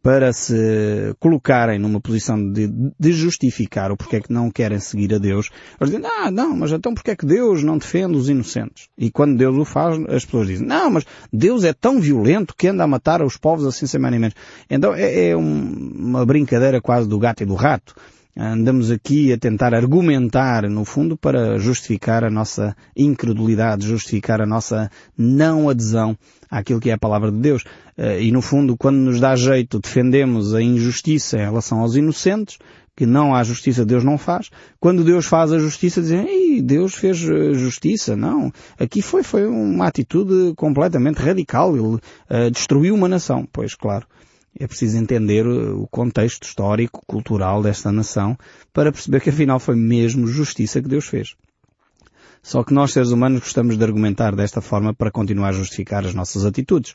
para 0.02 0.32
se 0.32 1.14
colocarem 1.20 1.78
numa 1.78 2.00
posição 2.00 2.36
de, 2.50 2.68
de 2.98 3.12
justificar 3.12 3.92
o 3.92 3.96
porquê 3.96 4.16
é 4.16 4.20
que 4.20 4.32
não 4.32 4.50
querem 4.50 4.80
seguir 4.80 5.14
a 5.14 5.18
Deus, 5.18 5.48
eles 5.80 5.92
dizem, 5.92 6.06
ah, 6.06 6.30
não, 6.30 6.56
mas 6.56 6.72
então 6.72 6.92
porquê 6.92 7.12
é 7.12 7.16
que 7.16 7.24
Deus 7.24 7.62
não 7.62 7.78
defende 7.78 8.16
os 8.16 8.28
inocentes? 8.28 8.88
E 8.98 9.10
quando 9.10 9.36
Deus 9.36 9.56
o 9.56 9.64
faz, 9.64 9.96
as 10.08 10.24
pessoas 10.24 10.48
dizem, 10.48 10.66
não, 10.66 10.90
mas 10.90 11.06
Deus 11.32 11.62
é 11.62 11.72
tão 11.72 12.00
violento 12.00 12.54
que 12.56 12.66
anda 12.66 12.82
a 12.82 12.86
matar 12.86 13.22
os 13.22 13.36
povos 13.36 13.64
assim 13.64 13.86
sem 13.86 14.00
mais 14.00 14.10
nem 14.10 14.20
menos. 14.20 14.34
Então 14.68 14.92
é, 14.92 15.28
é 15.28 15.36
um, 15.36 15.92
uma 15.94 16.26
brincadeira 16.26 16.80
quase 16.80 17.08
do 17.08 17.18
gato 17.18 17.44
e 17.44 17.46
do 17.46 17.54
rato. 17.54 17.94
Andamos 18.34 18.90
aqui 18.90 19.30
a 19.30 19.36
tentar 19.36 19.74
argumentar, 19.74 20.62
no 20.68 20.86
fundo, 20.86 21.18
para 21.18 21.58
justificar 21.58 22.24
a 22.24 22.30
nossa 22.30 22.74
incredulidade, 22.96 23.86
justificar 23.86 24.40
a 24.40 24.46
nossa 24.46 24.90
não 25.16 25.68
adesão 25.68 26.16
àquilo 26.50 26.80
que 26.80 26.88
é 26.88 26.94
a 26.94 26.98
palavra 26.98 27.30
de 27.30 27.36
Deus. 27.38 27.62
Eh, 27.94 28.22
e, 28.22 28.32
no 28.32 28.40
fundo, 28.40 28.74
quando 28.74 28.96
nos 28.96 29.20
dá 29.20 29.36
jeito, 29.36 29.78
defendemos 29.78 30.54
a 30.54 30.62
injustiça 30.62 31.36
em 31.36 31.42
relação 31.42 31.80
aos 31.80 31.94
inocentes, 31.94 32.56
que 32.96 33.04
não 33.04 33.34
há 33.34 33.42
justiça, 33.42 33.84
Deus 33.84 34.02
não 34.02 34.16
faz. 34.16 34.48
Quando 34.80 35.04
Deus 35.04 35.26
faz 35.26 35.52
a 35.52 35.58
justiça, 35.58 36.00
dizem, 36.00 36.26
Ei, 36.26 36.62
Deus 36.62 36.94
fez 36.94 37.22
eh, 37.22 37.52
justiça. 37.52 38.16
Não. 38.16 38.50
Aqui 38.78 39.02
foi, 39.02 39.22
foi 39.22 39.46
uma 39.46 39.86
atitude 39.86 40.54
completamente 40.56 41.18
radical. 41.18 41.76
Ele 41.76 41.96
uh, 41.96 42.50
destruiu 42.50 42.94
uma 42.94 43.08
nação. 43.08 43.46
Pois, 43.52 43.74
claro 43.74 44.06
é 44.58 44.66
preciso 44.66 44.98
entender 44.98 45.46
o 45.46 45.86
contexto 45.88 46.44
histórico, 46.44 47.02
cultural 47.06 47.62
desta 47.62 47.90
nação 47.90 48.36
para 48.72 48.92
perceber 48.92 49.20
que 49.20 49.30
afinal 49.30 49.58
foi 49.58 49.76
mesmo 49.76 50.26
justiça 50.26 50.82
que 50.82 50.88
Deus 50.88 51.06
fez. 51.06 51.34
Só 52.42 52.64
que 52.64 52.74
nós, 52.74 52.92
seres 52.92 53.10
humanos, 53.10 53.38
gostamos 53.38 53.78
de 53.78 53.84
argumentar 53.84 54.34
desta 54.34 54.60
forma 54.60 54.92
para 54.92 55.12
continuar 55.12 55.50
a 55.50 55.52
justificar 55.52 56.04
as 56.04 56.12
nossas 56.12 56.44
atitudes. 56.44 56.90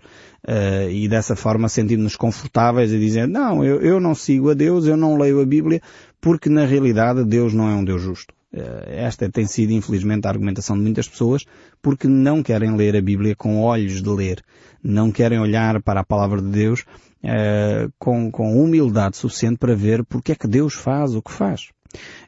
Uh, 0.46 0.90
e 0.92 1.08
dessa 1.08 1.38
forma 1.38 1.70
sentimos-nos 1.70 2.18
confortáveis 2.18 2.92
e 2.92 3.00
dizer, 3.00 3.30
não, 3.30 3.64
eu, 3.64 3.80
eu 3.82 4.00
não 4.00 4.14
sigo 4.14 4.52
a 4.52 4.54
Deus, 4.54 4.86
eu 4.86 4.98
não 4.98 5.18
leio 5.18 5.40
a 5.40 5.46
Bíblia, 5.46 5.82
porque 6.20 6.50
na 6.50 6.66
realidade 6.66 7.24
Deus 7.24 7.54
não 7.54 7.70
é 7.70 7.74
um 7.74 7.84
Deus 7.84 8.02
justo. 8.02 8.34
Uh, 8.54 8.84
esta 8.88 9.30
tem 9.30 9.46
sido, 9.46 9.72
infelizmente, 9.72 10.28
a 10.28 10.30
argumentação 10.30 10.76
de 10.76 10.84
muitas 10.84 11.08
pessoas, 11.08 11.46
porque 11.82 12.10
não 12.10 12.44
querem 12.44 12.76
ler 12.76 12.98
a 12.98 13.02
Bíblia 13.02 13.34
com 13.34 13.62
olhos 13.62 14.04
de 14.04 14.10
ler. 14.10 14.44
Não 14.84 15.12
querem 15.12 15.40
olhar 15.40 15.82
para 15.82 16.02
a 16.02 16.06
palavra 16.06 16.42
de 16.42 16.50
Deus 16.50 16.84
uh, 17.24 17.92
com, 17.98 18.32
com 18.32 18.62
humildade 18.62 19.18
suficiente 19.18 19.58
para 19.58 19.76
ver 19.76 20.04
porque 20.06 20.32
é 20.32 20.36
que 20.36 20.48
Deus 20.48 20.74
faz 20.74 21.16
o 21.16 21.22
que 21.22 21.32
faz. 21.32 21.70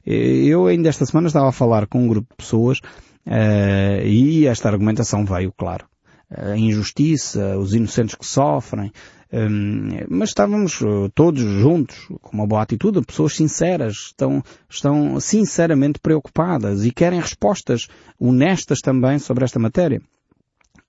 Eu 0.05 0.67
ainda 0.67 0.89
esta 0.89 1.05
semana 1.05 1.27
estava 1.27 1.49
a 1.49 1.53
falar 1.53 1.85
com 1.87 2.03
um 2.03 2.07
grupo 2.07 2.29
de 2.29 2.37
pessoas 2.37 2.79
uh, 2.79 4.05
e 4.05 4.47
esta 4.47 4.69
argumentação 4.69 5.25
veio, 5.25 5.51
claro. 5.51 5.85
A 6.29 6.55
injustiça, 6.55 7.57
os 7.57 7.73
inocentes 7.73 8.13
que 8.13 8.25
sofrem, 8.25 8.91
um, 9.31 9.89
mas 10.09 10.29
estávamos 10.29 10.79
todos 11.13 11.41
juntos, 11.41 12.07
com 12.21 12.37
uma 12.37 12.47
boa 12.47 12.61
atitude, 12.61 13.01
pessoas 13.01 13.35
sinceras, 13.35 13.93
estão, 14.07 14.43
estão 14.69 15.19
sinceramente 15.19 15.99
preocupadas 15.99 16.85
e 16.85 16.91
querem 16.91 17.19
respostas 17.19 17.87
honestas 18.19 18.79
também 18.79 19.19
sobre 19.19 19.43
esta 19.43 19.59
matéria. 19.59 20.01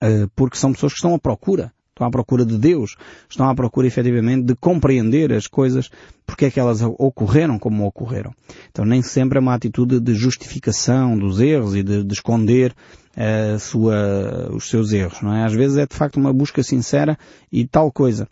Uh, 0.03 0.29
porque 0.35 0.57
são 0.57 0.73
pessoas 0.73 0.93
que 0.93 0.97
estão 0.97 1.13
à 1.13 1.19
procura 1.19 1.71
estão 1.91 2.07
à 2.07 2.11
procura 2.11 2.45
de 2.45 2.57
Deus, 2.57 2.95
estão 3.29 3.49
à 3.49 3.55
procura 3.55 3.85
efetivamente 3.85 4.45
de 4.45 4.55
compreender 4.55 5.31
as 5.33 5.47
coisas, 5.47 5.89
porque 6.25 6.45
é 6.45 6.51
que 6.51 6.59
elas 6.59 6.81
ocorreram 6.81 7.59
como 7.59 7.85
ocorreram. 7.85 8.33
Então 8.71 8.85
nem 8.85 9.01
sempre 9.01 9.37
é 9.37 9.41
uma 9.41 9.53
atitude 9.53 9.99
de 9.99 10.13
justificação 10.13 11.17
dos 11.17 11.39
erros 11.39 11.75
e 11.75 11.83
de, 11.83 12.03
de 12.03 12.13
esconder 12.13 12.73
a 13.15 13.59
sua, 13.59 14.49
os 14.53 14.69
seus 14.69 14.93
erros, 14.93 15.21
não 15.21 15.33
é? 15.33 15.43
Às 15.43 15.53
vezes 15.53 15.77
é 15.77 15.85
de 15.85 15.95
facto 15.95 16.17
uma 16.17 16.33
busca 16.33 16.63
sincera 16.63 17.17
e 17.51 17.67
tal 17.67 17.91
coisa 17.91 18.27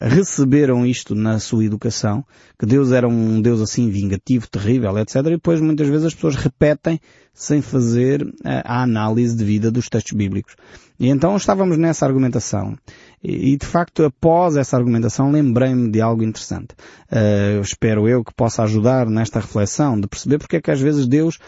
receberam 0.00 0.84
isto 0.84 1.14
na 1.14 1.38
sua 1.38 1.64
educação, 1.64 2.24
que 2.58 2.66
Deus 2.66 2.92
era 2.92 3.08
um 3.08 3.40
Deus 3.40 3.60
assim 3.60 3.88
vingativo, 3.88 4.48
terrível, 4.48 4.96
etc. 4.98 5.16
E 5.16 5.22
depois 5.30 5.60
muitas 5.60 5.88
vezes 5.88 6.06
as 6.06 6.14
pessoas 6.14 6.36
repetem 6.36 7.00
sem 7.32 7.62
fazer 7.62 8.26
a 8.44 8.82
análise 8.82 9.36
devida 9.36 9.70
dos 9.70 9.88
textos 9.88 10.12
bíblicos. 10.12 10.54
E 10.98 11.08
então 11.08 11.36
estávamos 11.36 11.78
nessa 11.78 12.04
argumentação. 12.04 12.76
E, 13.22 13.56
de 13.56 13.66
facto, 13.66 14.04
após 14.04 14.56
essa 14.56 14.76
argumentação, 14.76 15.30
lembrei-me 15.30 15.90
de 15.90 16.00
algo 16.00 16.22
interessante. 16.22 16.74
Uh, 17.10 17.60
espero 17.62 18.08
eu 18.08 18.22
que 18.22 18.34
possa 18.34 18.62
ajudar 18.62 19.06
nesta 19.06 19.40
reflexão 19.40 19.98
de 19.98 20.06
perceber 20.06 20.38
porque 20.38 20.56
é 20.56 20.60
que 20.60 20.70
às 20.70 20.80
vezes 20.80 21.06
Deus 21.06 21.38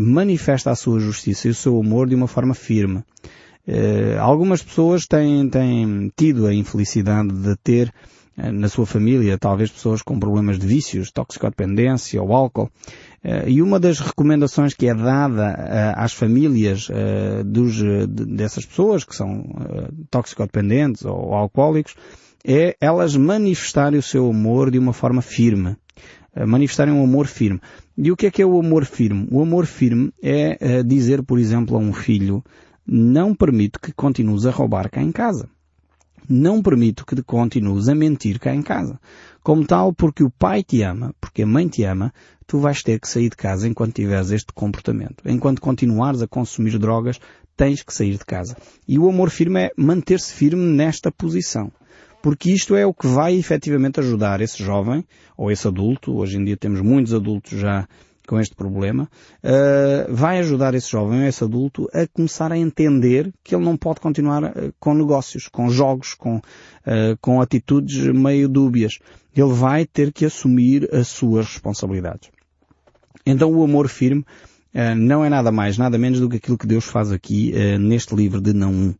manifesta 0.00 0.70
a 0.70 0.74
sua 0.74 0.98
justiça 0.98 1.48
e 1.48 1.50
o 1.50 1.54
seu 1.54 1.78
amor 1.78 2.08
de 2.08 2.14
uma 2.14 2.26
forma 2.26 2.54
firme. 2.54 3.04
Uh, 3.66 4.20
algumas 4.20 4.62
pessoas 4.62 5.06
têm, 5.06 5.48
têm 5.48 6.12
tido 6.14 6.46
a 6.46 6.52
infelicidade 6.52 7.30
de 7.30 7.56
ter 7.56 7.90
uh, 8.36 8.52
na 8.52 8.68
sua 8.68 8.84
família, 8.84 9.38
talvez 9.38 9.70
pessoas 9.70 10.02
com 10.02 10.20
problemas 10.20 10.58
de 10.58 10.66
vícios, 10.66 11.10
toxicodependência 11.10 12.22
ou 12.22 12.34
álcool. 12.34 12.70
Uh, 13.24 13.48
e 13.48 13.62
uma 13.62 13.80
das 13.80 14.00
recomendações 14.00 14.74
que 14.74 14.86
é 14.86 14.94
dada 14.94 15.94
às 15.96 16.12
famílias 16.12 16.88
dos, 17.46 17.76
de, 17.76 18.06
dessas 18.06 18.66
pessoas 18.66 19.02
que 19.02 19.16
são 19.16 19.42
toxicodependentes 20.10 21.04
ou 21.06 21.32
alcoólicos 21.32 21.94
é 22.46 22.76
elas 22.78 23.16
manifestarem 23.16 23.98
o 23.98 24.02
seu 24.02 24.28
amor 24.28 24.70
de 24.70 24.78
uma 24.78 24.92
forma 24.92 25.22
firme. 25.22 25.74
manifestarem 26.46 26.92
um 26.92 27.02
amor 27.02 27.26
firme. 27.26 27.60
E 27.96 28.12
o 28.12 28.16
que 28.16 28.26
é 28.26 28.30
que 28.30 28.42
é 28.42 28.46
o 28.46 28.60
amor 28.60 28.84
firme? 28.84 29.26
O 29.30 29.40
amor 29.40 29.64
firme 29.64 30.12
é 30.22 30.82
dizer, 30.82 31.22
por 31.22 31.38
exemplo, 31.38 31.76
a 31.76 31.80
um 31.80 31.94
filho 31.94 32.44
não 32.86 33.34
permito 33.34 33.80
que 33.80 33.92
continues 33.92 34.46
a 34.46 34.50
roubar 34.50 34.90
cá 34.90 35.02
em 35.02 35.12
casa. 35.12 35.48
Não 36.28 36.62
permito 36.62 37.04
que 37.04 37.22
continues 37.22 37.88
a 37.88 37.94
mentir 37.94 38.38
cá 38.38 38.54
em 38.54 38.62
casa. 38.62 38.98
Como 39.42 39.66
tal, 39.66 39.92
porque 39.92 40.24
o 40.24 40.30
pai 40.30 40.62
te 40.62 40.82
ama, 40.82 41.14
porque 41.20 41.42
a 41.42 41.46
mãe 41.46 41.68
te 41.68 41.84
ama, 41.84 42.12
tu 42.46 42.58
vais 42.58 42.82
ter 42.82 42.98
que 42.98 43.08
sair 43.08 43.28
de 43.28 43.36
casa 43.36 43.68
enquanto 43.68 43.94
tiveres 43.94 44.30
este 44.30 44.52
comportamento. 44.52 45.22
Enquanto 45.26 45.60
continuares 45.60 46.22
a 46.22 46.26
consumir 46.26 46.78
drogas, 46.78 47.20
tens 47.56 47.82
que 47.82 47.92
sair 47.92 48.16
de 48.16 48.24
casa. 48.24 48.56
E 48.88 48.98
o 48.98 49.08
amor 49.08 49.30
firme 49.30 49.64
é 49.64 49.70
manter-se 49.76 50.32
firme 50.32 50.64
nesta 50.64 51.12
posição. 51.12 51.70
Porque 52.22 52.50
isto 52.50 52.74
é 52.74 52.86
o 52.86 52.94
que 52.94 53.06
vai 53.06 53.34
efetivamente 53.34 54.00
ajudar 54.00 54.40
esse 54.40 54.62
jovem, 54.62 55.04
ou 55.36 55.50
esse 55.50 55.68
adulto, 55.68 56.16
hoje 56.16 56.38
em 56.38 56.44
dia 56.44 56.56
temos 56.56 56.80
muitos 56.80 57.12
adultos 57.12 57.58
já 57.58 57.86
com 58.26 58.40
este 58.40 58.54
problema, 58.54 59.08
uh, 59.42 60.12
vai 60.12 60.38
ajudar 60.38 60.74
esse 60.74 60.90
jovem, 60.90 61.26
esse 61.26 61.44
adulto, 61.44 61.88
a 61.92 62.06
começar 62.06 62.50
a 62.52 62.58
entender 62.58 63.32
que 63.42 63.54
ele 63.54 63.64
não 63.64 63.76
pode 63.76 64.00
continuar 64.00 64.44
uh, 64.44 64.74
com 64.80 64.94
negócios, 64.94 65.48
com 65.48 65.68
jogos, 65.68 66.14
com, 66.14 66.36
uh, 66.36 66.42
com 67.20 67.40
atitudes 67.40 67.96
meio 68.14 68.48
dúbias. 68.48 68.98
Ele 69.34 69.52
vai 69.52 69.84
ter 69.84 70.12
que 70.12 70.24
assumir 70.24 70.88
as 70.94 71.08
suas 71.08 71.46
responsabilidades. 71.46 72.30
Então 73.26 73.52
o 73.52 73.64
amor 73.64 73.88
firme 73.88 74.24
não 74.96 75.24
é 75.24 75.28
nada 75.28 75.52
mais, 75.52 75.78
nada 75.78 75.96
menos 75.96 76.18
do 76.18 76.28
que 76.28 76.36
aquilo 76.36 76.58
que 76.58 76.66
Deus 76.66 76.84
faz 76.84 77.12
aqui 77.12 77.52
neste 77.78 78.14
livro 78.14 78.40
de 78.40 78.52
Não. 78.52 78.94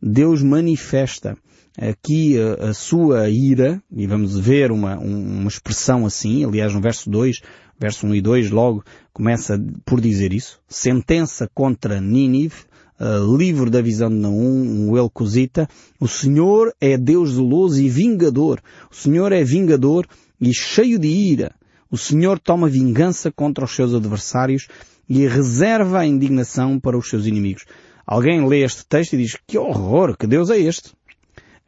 Deus 0.00 0.40
manifesta 0.40 1.36
aqui 1.78 2.36
a, 2.40 2.70
a, 2.70 2.74
sua 2.74 3.28
ira, 3.28 3.82
e 3.94 4.06
vamos 4.06 4.38
ver 4.38 4.72
uma, 4.72 4.96
uma 4.98 5.48
expressão 5.48 6.06
assim, 6.06 6.44
aliás 6.44 6.72
no 6.72 6.80
verso 6.80 7.10
2, 7.10 7.40
verso 7.78 8.06
1 8.06 8.14
e 8.14 8.20
2 8.20 8.50
logo 8.50 8.84
começa 9.12 9.60
por 9.84 10.00
dizer 10.00 10.32
isso. 10.32 10.60
Sentença 10.68 11.48
contra 11.54 12.00
Nínive, 12.00 12.64
uh, 13.00 13.36
livro 13.36 13.70
da 13.70 13.80
visão 13.80 14.08
de 14.08 14.16
Naum, 14.16 14.88
um 14.90 14.96
Elcosita. 14.96 15.68
O 16.00 16.08
Senhor 16.08 16.74
é 16.80 16.96
Deus 16.96 17.34
zeloso 17.34 17.80
e 17.80 17.88
vingador. 17.88 18.60
O 18.90 18.94
Senhor 18.94 19.32
é 19.32 19.42
vingador 19.44 20.06
e 20.40 20.52
cheio 20.52 20.98
de 20.98 21.08
ira. 21.08 21.54
O 21.90 21.96
Senhor 21.96 22.38
toma 22.38 22.68
vingança 22.68 23.30
contra 23.30 23.64
os 23.64 23.74
seus 23.74 23.94
adversários 23.94 24.68
e 25.08 25.26
reserva 25.26 26.00
a 26.00 26.06
indignação 26.06 26.80
para 26.80 26.98
os 26.98 27.08
seus 27.08 27.26
inimigos. 27.26 27.64
Alguém 28.06 28.46
lê 28.46 28.62
este 28.62 28.84
texto 28.86 29.14
e 29.14 29.18
diz, 29.18 29.36
que 29.46 29.58
horror, 29.58 30.16
que 30.16 30.26
Deus 30.26 30.50
é 30.50 30.58
este? 30.58 30.92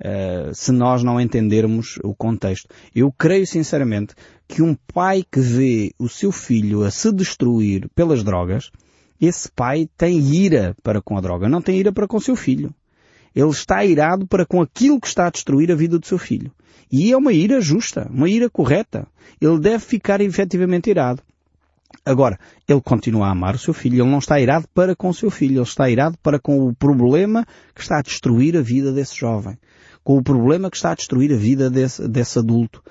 Uh, 0.01 0.55
se 0.55 0.71
nós 0.71 1.03
não 1.03 1.21
entendermos 1.21 1.99
o 2.05 2.15
contexto. 2.15 2.69
Eu 2.95 3.11
creio 3.11 3.47
sinceramente 3.47 4.15
que 4.47 4.63
um 4.63 4.77
pai 4.95 5.25
que 5.31 5.41
vê 5.41 5.93
o 5.99 6.09
seu 6.09 6.31
filho 6.31 6.85
a 6.85 6.91
se 6.91 7.13
destruir 7.13 7.89
pelas 7.97 8.23
drogas, 8.23 8.71
esse 9.21 9.51
pai 9.51 9.89
tem 9.97 10.21
ira 10.21 10.77
para 10.83 11.03
com 11.03 11.19
a 11.19 11.21
droga, 11.21 11.49
não 11.49 11.61
tem 11.61 11.79
ira 11.79 11.93
para 11.93 12.07
com 12.07 12.17
o 12.17 12.21
seu 12.21 12.37
filho. 12.37 12.73
Ele 13.35 13.51
está 13.51 13.85
irado 13.85 14.27
para 14.27 14.47
com 14.47 14.63
aquilo 14.63 15.01
que 15.01 15.09
está 15.09 15.27
a 15.27 15.31
destruir 15.31 15.71
a 15.73 15.75
vida 15.75 15.99
do 15.99 16.07
seu 16.07 16.19
filho. 16.19 16.53
E 16.91 17.13
é 17.13 17.17
uma 17.17 17.33
ira 17.33 17.61
justa, 17.61 18.09
uma 18.11 18.29
ira 18.29 18.49
correta. 18.49 19.07
Ele 19.41 19.59
deve 19.59 19.85
ficar 19.85 20.21
efetivamente 20.21 20.89
irado. 20.91 21.23
Agora, 22.05 22.39
ele 22.67 22.81
continua 22.81 23.27
a 23.27 23.31
amar 23.31 23.55
o 23.55 23.59
seu 23.59 23.75
filho, 23.75 24.03
ele 24.03 24.11
não 24.11 24.19
está 24.19 24.41
irado 24.41 24.67
para 24.75 24.97
com 24.97 25.09
o 25.09 25.15
seu 25.15 25.31
filho, 25.31 25.57
ele 25.57 25.63
está 25.63 25.91
irado 25.91 26.17
para 26.23 26.39
com 26.39 26.67
o 26.67 26.75
problema 26.75 27.45
que 27.75 27.83
está 27.83 27.99
a 27.99 28.03
destruir 28.03 28.57
a 28.57 28.63
vida 28.63 28.93
desse 28.93 29.17
jovem, 29.17 29.59
com 30.03 30.17
o 30.17 30.23
problema 30.23 30.71
que 30.71 30.77
está 30.77 30.93
a 30.93 30.95
destruir 30.95 31.33
a 31.33 31.37
vida 31.37 31.69
desse, 31.69 32.09
desse 32.09 32.39
adulto 32.39 32.83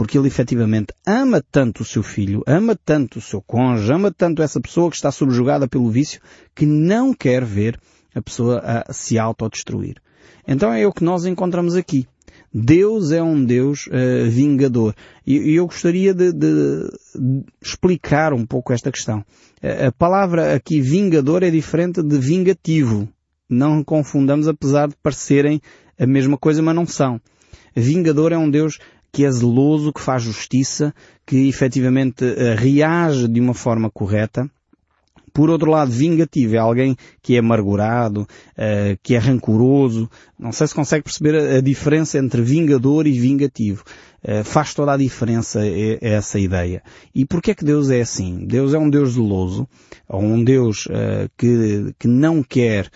porque 0.00 0.16
ele 0.16 0.28
efetivamente 0.28 0.94
ama 1.06 1.42
tanto 1.52 1.82
o 1.82 1.84
seu 1.84 2.02
filho, 2.02 2.42
ama 2.46 2.74
tanto 2.74 3.18
o 3.18 3.20
seu 3.20 3.42
cônjuge, 3.42 3.92
ama 3.92 4.10
tanto 4.10 4.40
essa 4.42 4.58
pessoa 4.58 4.88
que 4.88 4.96
está 4.96 5.12
subjugada 5.12 5.68
pelo 5.68 5.90
vício, 5.90 6.22
que 6.54 6.64
não 6.64 7.12
quer 7.12 7.44
ver 7.44 7.78
a 8.14 8.22
pessoa 8.22 8.60
a 8.64 8.92
se 8.94 9.18
autodestruir. 9.18 9.96
Então 10.48 10.72
é 10.72 10.86
o 10.86 10.92
que 10.92 11.04
nós 11.04 11.26
encontramos 11.26 11.76
aqui. 11.76 12.06
Deus 12.52 13.12
é 13.12 13.22
um 13.22 13.44
Deus 13.44 13.86
uh, 13.86 14.28
vingador. 14.28 14.94
E, 15.26 15.36
e, 15.36 15.54
eu 15.54 15.66
gostaria 15.66 16.12
de, 16.12 16.32
de, 16.32 16.90
explicar 17.62 18.32
um 18.32 18.44
pouco 18.44 18.72
esta 18.72 18.90
questão. 18.90 19.24
A 19.62 19.92
palavra 19.92 20.54
aqui 20.54 20.80
vingador 20.80 21.42
é 21.42 21.50
diferente 21.50 22.02
de 22.02 22.18
vingativo. 22.18 23.08
Não 23.48 23.84
confundamos 23.84 24.48
apesar 24.48 24.88
de 24.88 24.96
parecerem 25.02 25.60
a 25.98 26.06
mesma 26.06 26.36
coisa, 26.36 26.62
mas 26.62 26.74
não 26.74 26.86
são. 26.86 27.20
Vingador 27.76 28.32
é 28.32 28.38
um 28.38 28.50
Deus 28.50 28.78
que 29.12 29.24
é 29.24 29.30
zeloso, 29.30 29.92
que 29.92 30.00
faz 30.00 30.22
justiça, 30.22 30.94
que 31.26 31.48
efetivamente 31.48 32.24
uh, 32.24 32.56
reage 32.56 33.28
de 33.28 33.40
uma 33.40 33.54
forma 33.54 33.90
correta 33.90 34.50
por 35.32 35.50
outro 35.50 35.70
lado, 35.70 35.90
vingativo 35.90 36.56
é 36.56 36.58
alguém 36.58 36.96
que 37.22 37.36
é 37.36 37.38
amargurado, 37.38 38.22
uh, 38.22 38.98
que 39.02 39.14
é 39.14 39.18
rancoroso. 39.18 40.10
Não 40.38 40.52
sei 40.52 40.66
se 40.66 40.74
consegue 40.74 41.04
perceber 41.04 41.36
a, 41.36 41.60
diferença 41.60 42.18
entre 42.18 42.42
vingador 42.42 43.06
e 43.06 43.18
vingativo. 43.18 43.84
Uh, 44.22 44.44
faz 44.44 44.74
toda 44.74 44.92
a 44.92 44.96
diferença 44.96 45.60
essa 46.00 46.38
ideia. 46.38 46.82
E 47.14 47.24
porquê 47.24 47.52
é 47.52 47.54
que 47.54 47.64
Deus 47.64 47.90
é 47.90 48.00
assim? 48.00 48.44
Deus 48.46 48.74
é 48.74 48.78
um 48.78 48.90
Deus 48.90 49.14
zeloso, 49.14 49.66
ou 50.08 50.22
um 50.22 50.42
Deus 50.42 50.86
uh, 50.86 51.30
que, 51.36 51.94
que 51.98 52.08
não 52.08 52.42
quer 52.42 52.90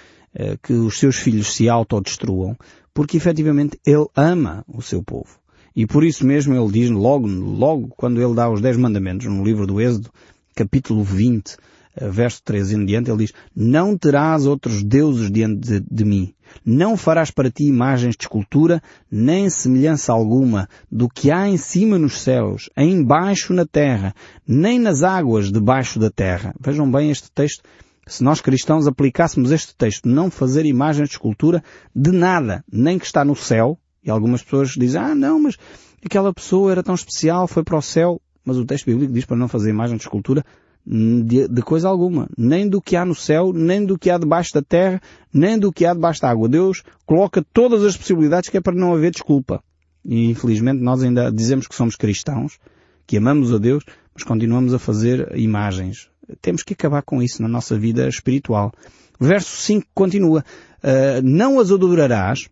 que 0.65 0.73
os 0.73 0.99
seus 0.99 1.15
filhos 1.15 1.55
se 1.55 1.69
autodestruam, 1.69 2.57
porque 2.93 3.17
efetivamente 3.17 3.79
Ele 3.87 4.07
ama 4.17 4.65
o 4.67 4.83
seu 4.83 5.01
povo. 5.01 5.39
E 5.77 5.87
por 5.87 6.05
isso 6.05 6.27
mesmo 6.27 6.55
Ele 6.55 6.73
diz 6.73 6.91
logo, 6.91 7.29
logo 7.29 7.89
quando 7.97 8.21
Ele 8.21 8.35
dá 8.35 8.51
os 8.51 8.61
Dez 8.61 8.77
Mandamentos 8.77 9.27
no 9.27 9.45
livro 9.45 9.65
do 9.65 9.81
Êxodo, 9.81 10.11
capítulo 10.55 11.03
20, 11.03 11.51
eh, 11.51 11.57
verso 12.01 12.43
13 12.43 12.77
em 12.77 12.85
diante, 12.85 13.11
ele 13.11 13.25
diz, 13.25 13.33
não 13.55 13.97
terás 13.97 14.47
outros 14.47 14.83
deuses 14.83 15.31
diante 15.31 15.61
de, 15.61 15.81
de, 15.81 16.05
mim. 16.05 16.35
Não 16.65 16.97
farás 16.97 17.31
para 17.31 17.51
ti 17.51 17.65
imagens 17.65 18.17
de 18.17 18.25
escultura, 18.25 18.83
nem 19.11 19.49
semelhança 19.49 20.13
alguma 20.13 20.69
do 20.91 21.09
que 21.09 21.31
há 21.31 21.49
em 21.49 21.57
cima 21.57 21.99
nos 21.99 22.21
céus, 22.21 22.69
embaixo 22.77 23.53
na 23.53 23.65
terra, 23.65 24.15
nem 24.47 24.79
nas 24.79 25.03
águas 25.03 25.51
debaixo 25.51 25.99
da 25.99 26.11
terra. 26.11 26.55
Vejam 26.61 26.91
bem 26.91 27.11
este 27.11 27.31
texto. 27.31 27.63
Se 28.07 28.23
nós 28.23 28.41
cristãos 28.41 28.87
aplicássemos 28.87 29.51
este 29.51 29.75
texto, 29.75 30.09
não 30.09 30.31
fazer 30.31 30.67
imagens 30.67 31.09
de 31.09 31.15
escultura 31.15 31.63
de 31.95 32.11
nada, 32.11 32.63
nem 32.71 32.99
que 32.99 33.07
está 33.07 33.25
no 33.25 33.35
céu, 33.35 33.79
e 34.05 34.11
algumas 34.11 34.43
pessoas 34.43 34.71
dizem, 34.71 35.01
ah 35.01 35.15
não, 35.15 35.41
mas 35.41 35.57
aquela 36.05 36.33
pessoa 36.33 36.71
era 36.71 36.83
tão 36.83 36.95
especial, 36.95 37.49
foi 37.49 37.65
para 37.65 37.79
o 37.79 37.83
céu, 37.83 38.21
mas 38.45 38.59
o 38.59 38.67
texto 38.67 38.85
bíblico 38.85 39.13
diz 39.13 39.25
para 39.25 39.39
não 39.39 39.49
fazer 39.49 39.71
imagens 39.71 39.97
de 39.97 40.05
escultura 40.05 40.45
de, 40.87 41.49
de, 41.49 41.63
coisa 41.63 41.89
alguma. 41.89 42.29
Nem 42.37 42.69
do 42.69 42.81
que 42.81 42.97
há 42.97 43.05
no 43.05 43.15
céu, 43.15 43.53
nem 43.53 43.85
do 43.85 43.99
que 43.99 44.11
há 44.11 44.19
debaixo 44.19 44.53
da 44.53 44.63
terra, 44.63 45.01
nem 45.33 45.59
do 45.59 45.73
que 45.73 45.87
há 45.87 45.95
debaixo 45.95 46.21
da 46.21 46.31
água. 46.31 46.49
Deus 46.49 46.83
coloca 47.07 47.45
todas 47.53 47.83
as 47.83 47.97
possibilidades 47.97 48.51
que 48.51 48.57
é 48.57 48.61
para 48.61 48.75
não 48.75 48.95
haver 48.95 49.11
desculpa. 49.11 49.63
E 50.05 50.31
infelizmente 50.31 50.83
nós 50.83 51.03
ainda 51.03 51.33
dizemos 51.33 51.67
que 51.67 51.75
somos 51.75 51.97
cristãos, 51.97 52.59
que 53.07 53.17
amamos 53.17 53.53
a 53.53 53.59
Deus, 53.59 53.85
mas 54.15 54.23
continuamos 54.23 54.75
a 54.75 54.79
fazer 54.79 55.37
imagens. 55.37 56.09
Temos 56.41 56.63
que 56.63 56.75
acabar 56.75 57.03
com 57.03 57.23
isso 57.23 57.41
na 57.43 57.49
nossa 57.49 57.79
vida 57.79 58.07
espiritual. 58.09 58.73
Verso 59.19 59.57
5 59.57 59.87
continua. 59.95 60.45
Uh, 60.83 61.23
não 61.23 61.59
as 61.59 61.71
adorarás, 61.71 62.49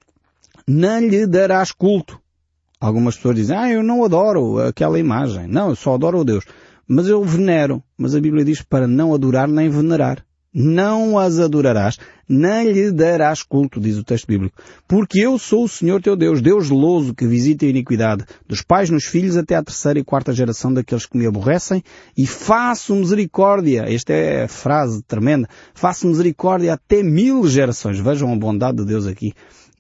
nem 0.66 1.08
lhe 1.08 1.26
darás 1.26 1.72
culto. 1.72 2.20
Algumas 2.80 3.16
pessoas 3.16 3.36
dizem, 3.36 3.56
ah, 3.56 3.70
eu 3.70 3.82
não 3.82 4.04
adoro 4.04 4.58
aquela 4.58 4.98
imagem. 4.98 5.46
Não, 5.46 5.68
eu 5.68 5.76
só 5.76 5.94
adoro 5.94 6.18
o 6.18 6.24
Deus. 6.24 6.44
Mas 6.86 7.06
eu 7.06 7.22
venero. 7.24 7.82
Mas 7.96 8.14
a 8.14 8.20
Bíblia 8.20 8.44
diz 8.44 8.62
para 8.62 8.86
não 8.86 9.14
adorar 9.14 9.48
nem 9.48 9.68
venerar. 9.68 10.24
Não 10.54 11.18
as 11.18 11.38
adorarás, 11.38 11.96
nem 12.28 12.70
lhe 12.70 12.92
darás 12.92 13.42
culto, 13.42 13.80
diz 13.80 13.96
o 13.96 14.04
texto 14.04 14.26
bíblico. 14.26 14.54
Porque 14.86 15.18
eu 15.20 15.38
sou 15.38 15.64
o 15.64 15.68
Senhor 15.68 16.02
teu 16.02 16.14
Deus, 16.14 16.42
Deus 16.42 16.66
zeloso 16.66 17.14
que 17.14 17.26
visita 17.26 17.64
a 17.64 17.70
iniquidade 17.70 18.26
dos 18.46 18.60
pais 18.60 18.90
nos 18.90 19.04
filhos 19.04 19.38
até 19.38 19.54
à 19.54 19.62
terceira 19.62 19.98
e 19.98 20.04
quarta 20.04 20.30
geração 20.30 20.70
daqueles 20.70 21.06
que 21.06 21.16
me 21.16 21.26
aborrecem 21.26 21.82
e 22.14 22.26
faço 22.26 22.94
misericórdia. 22.94 23.86
Esta 23.88 24.12
é 24.12 24.44
a 24.44 24.48
frase 24.48 25.02
tremenda. 25.04 25.48
Faço 25.72 26.06
misericórdia 26.06 26.74
até 26.74 27.02
mil 27.02 27.48
gerações. 27.48 27.98
Vejam 27.98 28.30
a 28.30 28.36
bondade 28.36 28.76
de 28.76 28.84
Deus 28.84 29.06
aqui 29.06 29.32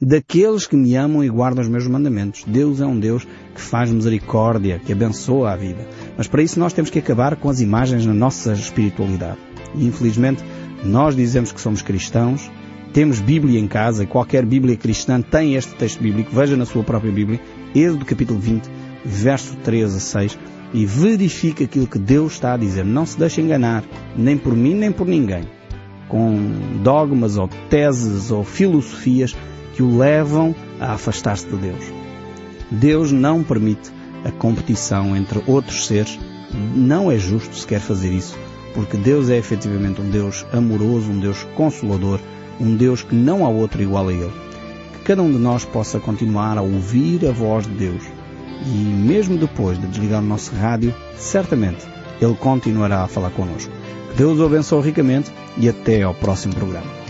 daqueles 0.04 0.66
que 0.66 0.74
me 0.74 0.96
amam 0.96 1.22
e 1.22 1.28
guardam 1.28 1.62
os 1.62 1.68
meus 1.68 1.86
mandamentos. 1.86 2.42
Deus 2.44 2.80
é 2.80 2.86
um 2.86 2.98
Deus 2.98 3.24
que 3.54 3.60
faz 3.60 3.88
misericórdia, 3.88 4.80
que 4.84 4.92
abençoa 4.92 5.52
a 5.52 5.56
vida. 5.56 5.86
Mas 6.16 6.26
para 6.26 6.42
isso 6.42 6.58
nós 6.58 6.72
temos 6.72 6.90
que 6.90 6.98
acabar 6.98 7.36
com 7.36 7.48
as 7.48 7.60
imagens 7.60 8.04
na 8.04 8.12
nossa 8.12 8.52
espiritualidade. 8.52 9.38
E 9.76 9.86
infelizmente 9.86 10.42
nós 10.84 11.14
dizemos 11.14 11.52
que 11.52 11.60
somos 11.60 11.82
cristãos, 11.82 12.50
temos 12.92 13.20
Bíblia 13.20 13.60
em 13.60 13.68
casa 13.68 14.02
e 14.02 14.06
qualquer 14.06 14.44
Bíblia 14.44 14.76
cristã 14.76 15.22
tem 15.22 15.54
este 15.54 15.72
texto 15.76 16.02
bíblico, 16.02 16.34
veja 16.34 16.56
na 16.56 16.66
sua 16.66 16.82
própria 16.82 17.12
Bíblia, 17.12 17.40
Êxodo 17.72 18.04
capítulo 18.04 18.40
20, 18.40 18.68
verso 19.04 19.56
3 19.62 19.94
a 19.94 20.00
6, 20.00 20.38
e 20.74 20.84
verifique 20.84 21.62
aquilo 21.62 21.86
que 21.86 21.98
Deus 21.98 22.32
está 22.32 22.54
a 22.54 22.56
dizer. 22.56 22.84
Não 22.84 23.06
se 23.06 23.16
deixe 23.16 23.40
enganar, 23.40 23.84
nem 24.16 24.36
por 24.36 24.54
mim, 24.54 24.74
nem 24.74 24.90
por 24.90 25.06
ninguém, 25.06 25.44
com 26.08 26.36
dogmas 26.82 27.38
ou 27.38 27.48
teses 27.70 28.32
ou 28.32 28.42
filosofias 28.42 29.34
que 29.82 29.84
o 29.84 29.98
levam 29.98 30.54
a 30.80 30.92
afastar-se 30.92 31.46
de 31.46 31.56
Deus. 31.56 31.84
Deus 32.70 33.10
não 33.10 33.42
permite 33.42 33.90
a 34.24 34.30
competição 34.30 35.16
entre 35.16 35.42
outros 35.44 35.88
seres. 35.88 36.18
Não 36.74 37.10
é 37.10 37.18
justo 37.18 37.56
sequer 37.56 37.80
fazer 37.80 38.12
isso, 38.12 38.38
porque 38.74 38.96
Deus 38.96 39.28
é 39.28 39.36
efetivamente 39.36 40.00
um 40.00 40.08
Deus 40.08 40.46
amoroso, 40.52 41.10
um 41.10 41.18
Deus 41.18 41.44
consolador, 41.56 42.20
um 42.60 42.76
Deus 42.76 43.02
que 43.02 43.14
não 43.14 43.44
há 43.44 43.48
outro 43.48 43.82
igual 43.82 44.08
a 44.08 44.12
Ele. 44.12 44.32
Que 44.92 45.04
cada 45.06 45.22
um 45.22 45.32
de 45.32 45.38
nós 45.38 45.64
possa 45.64 45.98
continuar 45.98 46.56
a 46.56 46.62
ouvir 46.62 47.26
a 47.26 47.32
voz 47.32 47.66
de 47.66 47.74
Deus 47.74 48.02
e 48.64 48.76
mesmo 48.76 49.36
depois 49.36 49.80
de 49.80 49.88
desligar 49.88 50.22
o 50.22 50.26
nosso 50.26 50.54
rádio, 50.54 50.94
certamente 51.16 51.84
Ele 52.20 52.36
continuará 52.36 53.02
a 53.02 53.08
falar 53.08 53.30
connosco. 53.30 53.72
Deus 54.16 54.38
o 54.38 54.44
abençoe 54.44 54.82
ricamente 54.82 55.32
e 55.56 55.68
até 55.68 56.02
ao 56.02 56.14
próximo 56.14 56.54
programa. 56.54 57.01